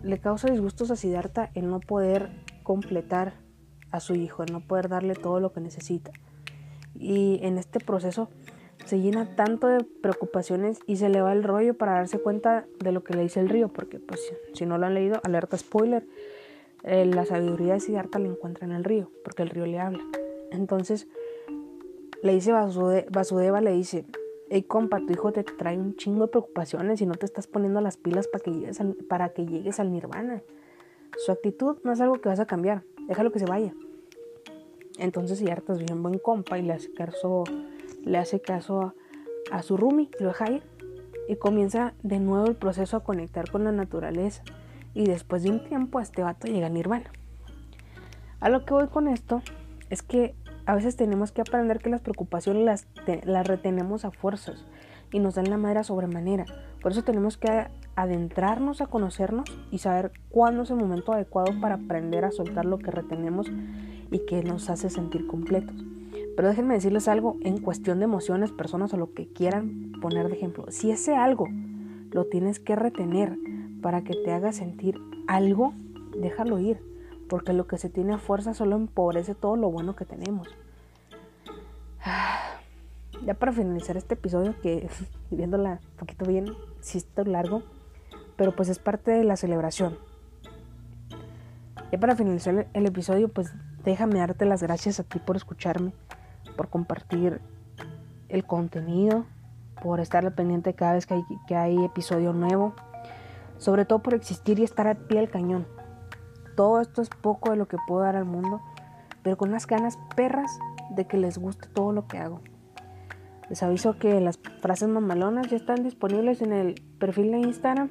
le 0.02 0.18
causa 0.18 0.50
disgustos 0.50 0.90
a 0.90 0.96
Siddhartha 0.96 1.50
el 1.54 1.68
no 1.70 1.80
poder 1.80 2.30
completar 2.62 3.34
a 3.90 4.00
su 4.00 4.14
hijo, 4.14 4.44
no 4.46 4.60
poder 4.60 4.88
darle 4.88 5.14
todo 5.14 5.40
lo 5.40 5.52
que 5.52 5.60
necesita. 5.60 6.12
Y 6.98 7.40
en 7.42 7.58
este 7.58 7.78
proceso 7.80 8.28
se 8.84 9.00
llena 9.00 9.36
tanto 9.36 9.68
de 9.68 9.84
preocupaciones 9.84 10.80
y 10.86 10.96
se 10.96 11.08
le 11.08 11.20
va 11.20 11.32
el 11.32 11.44
rollo 11.44 11.74
para 11.74 11.92
darse 11.92 12.18
cuenta 12.18 12.66
de 12.80 12.92
lo 12.92 13.04
que 13.04 13.14
le 13.14 13.22
dice 13.22 13.40
el 13.40 13.48
río, 13.48 13.68
porque 13.68 13.98
pues 13.98 14.20
si 14.54 14.66
no 14.66 14.78
lo 14.78 14.86
han 14.86 14.94
leído, 14.94 15.20
alerta 15.24 15.56
spoiler, 15.56 16.06
eh, 16.82 17.06
la 17.06 17.24
sabiduría 17.24 17.74
de 17.74 17.80
Siddhartha 17.80 18.18
la 18.18 18.28
encuentra 18.28 18.66
en 18.66 18.72
el 18.72 18.84
río, 18.84 19.10
porque 19.24 19.42
el 19.42 19.50
río 19.50 19.66
le 19.66 19.78
habla. 19.78 20.02
Entonces 20.50 21.06
le 22.22 22.32
dice 22.34 22.52
Vasudeva, 22.52 23.60
le 23.60 23.72
dice, 23.72 24.04
hey 24.50 24.62
compa, 24.62 24.98
tu 24.98 25.12
hijo 25.12 25.32
te 25.32 25.44
trae 25.44 25.78
un 25.78 25.96
chingo 25.96 26.26
de 26.26 26.28
preocupaciones 26.28 27.00
y 27.00 27.06
no 27.06 27.14
te 27.14 27.26
estás 27.26 27.46
poniendo 27.46 27.80
las 27.80 27.96
pilas 27.96 28.28
para 28.28 28.42
que 28.44 28.50
llegues 28.52 28.80
para 29.08 29.28
que 29.30 29.46
llegues 29.46 29.80
al 29.80 29.92
nirvana. 29.92 30.42
Su 31.18 31.32
actitud 31.32 31.78
no 31.84 31.92
es 31.92 32.00
algo 32.00 32.20
que 32.20 32.28
vas 32.28 32.40
a 32.40 32.46
cambiar, 32.46 32.82
déjalo 33.06 33.32
que 33.32 33.38
se 33.38 33.46
vaya. 33.46 33.74
Entonces 34.98 35.38
Siddhartha 35.38 35.72
es 35.72 35.78
bien 35.78 36.02
buen 36.02 36.18
compa 36.18 36.58
y 36.58 36.62
le 36.62 36.72
hace 36.74 36.92
caso 36.92 37.44
le 38.04 38.18
hace 38.18 38.40
caso 38.40 38.94
a, 39.50 39.62
su 39.62 39.76
Rumi, 39.76 40.10
lo 40.18 40.28
deja 40.28 40.50
ir 40.50 40.62
y 41.28 41.36
comienza 41.36 41.94
de 42.02 42.18
nuevo 42.18 42.46
el 42.46 42.56
proceso 42.56 42.96
a 42.96 43.04
conectar 43.04 43.50
con 43.50 43.64
la 43.64 43.72
naturaleza. 43.72 44.42
Y 44.94 45.06
después 45.06 45.42
de 45.42 45.50
un 45.50 45.64
tiempo 45.64 45.98
a 45.98 46.02
este 46.02 46.22
vato 46.22 46.46
llega 46.46 46.66
a 46.66 46.70
Nirvana. 46.70 47.10
A 48.40 48.48
lo 48.48 48.64
que 48.64 48.74
voy 48.74 48.88
con 48.88 49.08
esto 49.08 49.42
es 49.88 50.02
que 50.02 50.34
a 50.66 50.74
veces 50.74 50.96
tenemos 50.96 51.32
que 51.32 51.40
aprender 51.40 51.78
que 51.78 51.90
las 51.90 52.00
preocupaciones 52.00 52.64
las, 52.64 52.86
las 53.24 53.46
retenemos 53.46 54.04
a 54.04 54.10
fuerzas 54.10 54.64
y 55.12 55.18
nos 55.18 55.34
dan 55.34 55.48
la 55.48 55.56
madera 55.56 55.84
sobremanera. 55.84 56.44
Por 56.80 56.92
eso 56.92 57.04
tenemos 57.04 57.36
que 57.36 57.68
adentrarnos 57.96 58.80
a 58.80 58.86
conocernos 58.86 59.44
y 59.70 59.78
saber 59.78 60.12
cuándo 60.30 60.62
es 60.62 60.70
el 60.70 60.76
momento 60.76 61.12
adecuado 61.12 61.52
para 61.60 61.76
aprender 61.76 62.24
a 62.24 62.32
soltar 62.32 62.64
lo 62.64 62.78
que 62.78 62.90
retenemos 62.90 63.50
y 64.10 64.20
que 64.26 64.42
nos 64.42 64.70
hace 64.70 64.90
sentir 64.90 65.26
completos. 65.26 65.76
Pero 66.36 66.48
déjenme 66.48 66.74
decirles 66.74 67.08
algo 67.08 67.36
en 67.42 67.58
cuestión 67.58 67.98
de 67.98 68.04
emociones, 68.04 68.52
personas 68.52 68.94
o 68.94 68.96
lo 68.96 69.12
que 69.12 69.28
quieran 69.28 69.92
poner 70.00 70.28
de 70.28 70.34
ejemplo. 70.34 70.66
Si 70.68 70.90
ese 70.90 71.14
algo 71.14 71.48
lo 72.10 72.26
tienes 72.26 72.58
que 72.58 72.76
retener 72.76 73.36
para 73.82 74.02
que 74.02 74.14
te 74.14 74.32
haga 74.32 74.52
sentir 74.52 74.98
algo, 75.26 75.74
déjalo 76.16 76.58
ir, 76.58 76.80
porque 77.28 77.52
lo 77.52 77.66
que 77.66 77.78
se 77.78 77.90
tiene 77.90 78.14
a 78.14 78.18
fuerza 78.18 78.54
solo 78.54 78.76
empobrece 78.76 79.34
todo 79.34 79.56
lo 79.56 79.70
bueno 79.70 79.96
que 79.96 80.04
tenemos. 80.04 80.48
Ya 83.24 83.34
para 83.34 83.52
finalizar 83.52 83.96
este 83.96 84.14
episodio, 84.14 84.56
que 84.62 84.88
viéndola 85.30 85.78
un 85.92 85.96
poquito 85.96 86.24
bien, 86.24 86.46
sí 86.80 86.98
está 86.98 87.22
largo, 87.22 87.62
pero 88.36 88.54
pues 88.54 88.68
es 88.68 88.78
parte 88.78 89.10
de 89.10 89.24
la 89.24 89.36
celebración. 89.36 89.98
Ya 91.90 91.98
para 91.98 92.16
finalizar 92.16 92.66
el 92.72 92.86
episodio, 92.86 93.28
pues 93.28 93.52
déjame 93.84 94.18
darte 94.18 94.46
las 94.46 94.62
gracias 94.62 94.98
a 95.00 95.04
ti 95.04 95.18
por 95.18 95.36
escucharme, 95.36 95.92
por 96.56 96.68
compartir 96.68 97.40
el 98.28 98.44
contenido, 98.44 99.26
por 99.82 100.00
estar 100.00 100.24
al 100.24 100.32
pendiente 100.32 100.74
cada 100.74 100.94
vez 100.94 101.06
que 101.06 101.14
hay, 101.14 101.22
que 101.46 101.54
hay 101.54 101.84
episodio 101.84 102.32
nuevo, 102.32 102.74
sobre 103.58 103.84
todo 103.84 104.02
por 104.02 104.14
existir 104.14 104.58
y 104.58 104.64
estar 104.64 104.86
al 104.86 104.96
pie 104.96 105.20
del 105.20 105.30
cañón. 105.30 105.66
Todo 106.56 106.80
esto 106.80 107.02
es 107.02 107.10
poco 107.10 107.50
de 107.50 107.56
lo 107.56 107.68
que 107.68 107.76
puedo 107.86 108.02
dar 108.02 108.16
al 108.16 108.24
mundo, 108.24 108.62
pero 109.22 109.36
con 109.36 109.50
unas 109.50 109.66
ganas 109.66 109.98
perras 110.16 110.50
de 110.90 111.06
que 111.06 111.16
les 111.16 111.38
guste 111.38 111.68
todo 111.68 111.92
lo 111.92 112.06
que 112.06 112.18
hago. 112.18 112.40
Les 113.50 113.62
aviso 113.62 113.98
que 113.98 114.20
las 114.20 114.38
frases 114.62 114.88
mamalonas 114.88 115.48
ya 115.48 115.56
están 115.56 115.82
disponibles 115.82 116.40
en 116.40 116.52
el 116.52 116.74
perfil 116.98 117.32
de 117.32 117.38
Instagram 117.40 117.90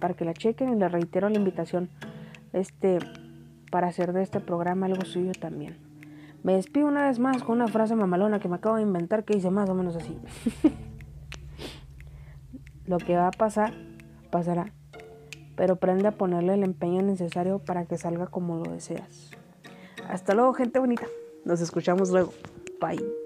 para 0.00 0.14
que 0.14 0.24
la 0.24 0.34
chequen 0.34 0.72
y 0.72 0.76
les 0.76 0.90
reitero 0.90 1.28
la 1.28 1.36
invitación 1.36 1.90
este, 2.52 2.98
para 3.70 3.88
hacer 3.88 4.12
de 4.12 4.22
este 4.22 4.40
programa 4.40 4.86
algo 4.86 5.04
suyo 5.04 5.32
también. 5.38 5.76
Me 6.42 6.54
despido 6.54 6.86
una 6.86 7.06
vez 7.06 7.18
más 7.18 7.42
con 7.42 7.56
una 7.56 7.68
frase 7.68 7.94
mamalona 7.94 8.40
que 8.40 8.48
me 8.48 8.56
acabo 8.56 8.76
de 8.76 8.82
inventar 8.82 9.24
que 9.24 9.34
dice 9.34 9.50
más 9.50 9.68
o 9.68 9.74
menos 9.74 9.94
así. 9.96 10.18
Lo 12.86 12.98
que 12.98 13.14
va 13.14 13.28
a 13.28 13.30
pasar, 13.30 13.74
pasará. 14.30 14.72
Pero 15.54 15.74
aprende 15.74 16.08
a 16.08 16.12
ponerle 16.12 16.54
el 16.54 16.64
empeño 16.64 17.02
necesario 17.02 17.58
para 17.58 17.84
que 17.84 17.98
salga 17.98 18.26
como 18.26 18.56
lo 18.64 18.72
deseas. 18.72 19.30
Hasta 20.08 20.34
luego, 20.34 20.54
gente 20.54 20.78
bonita. 20.78 21.06
Nos 21.44 21.60
escuchamos 21.60 22.10
luego. 22.10 22.32
Bye. 22.80 23.19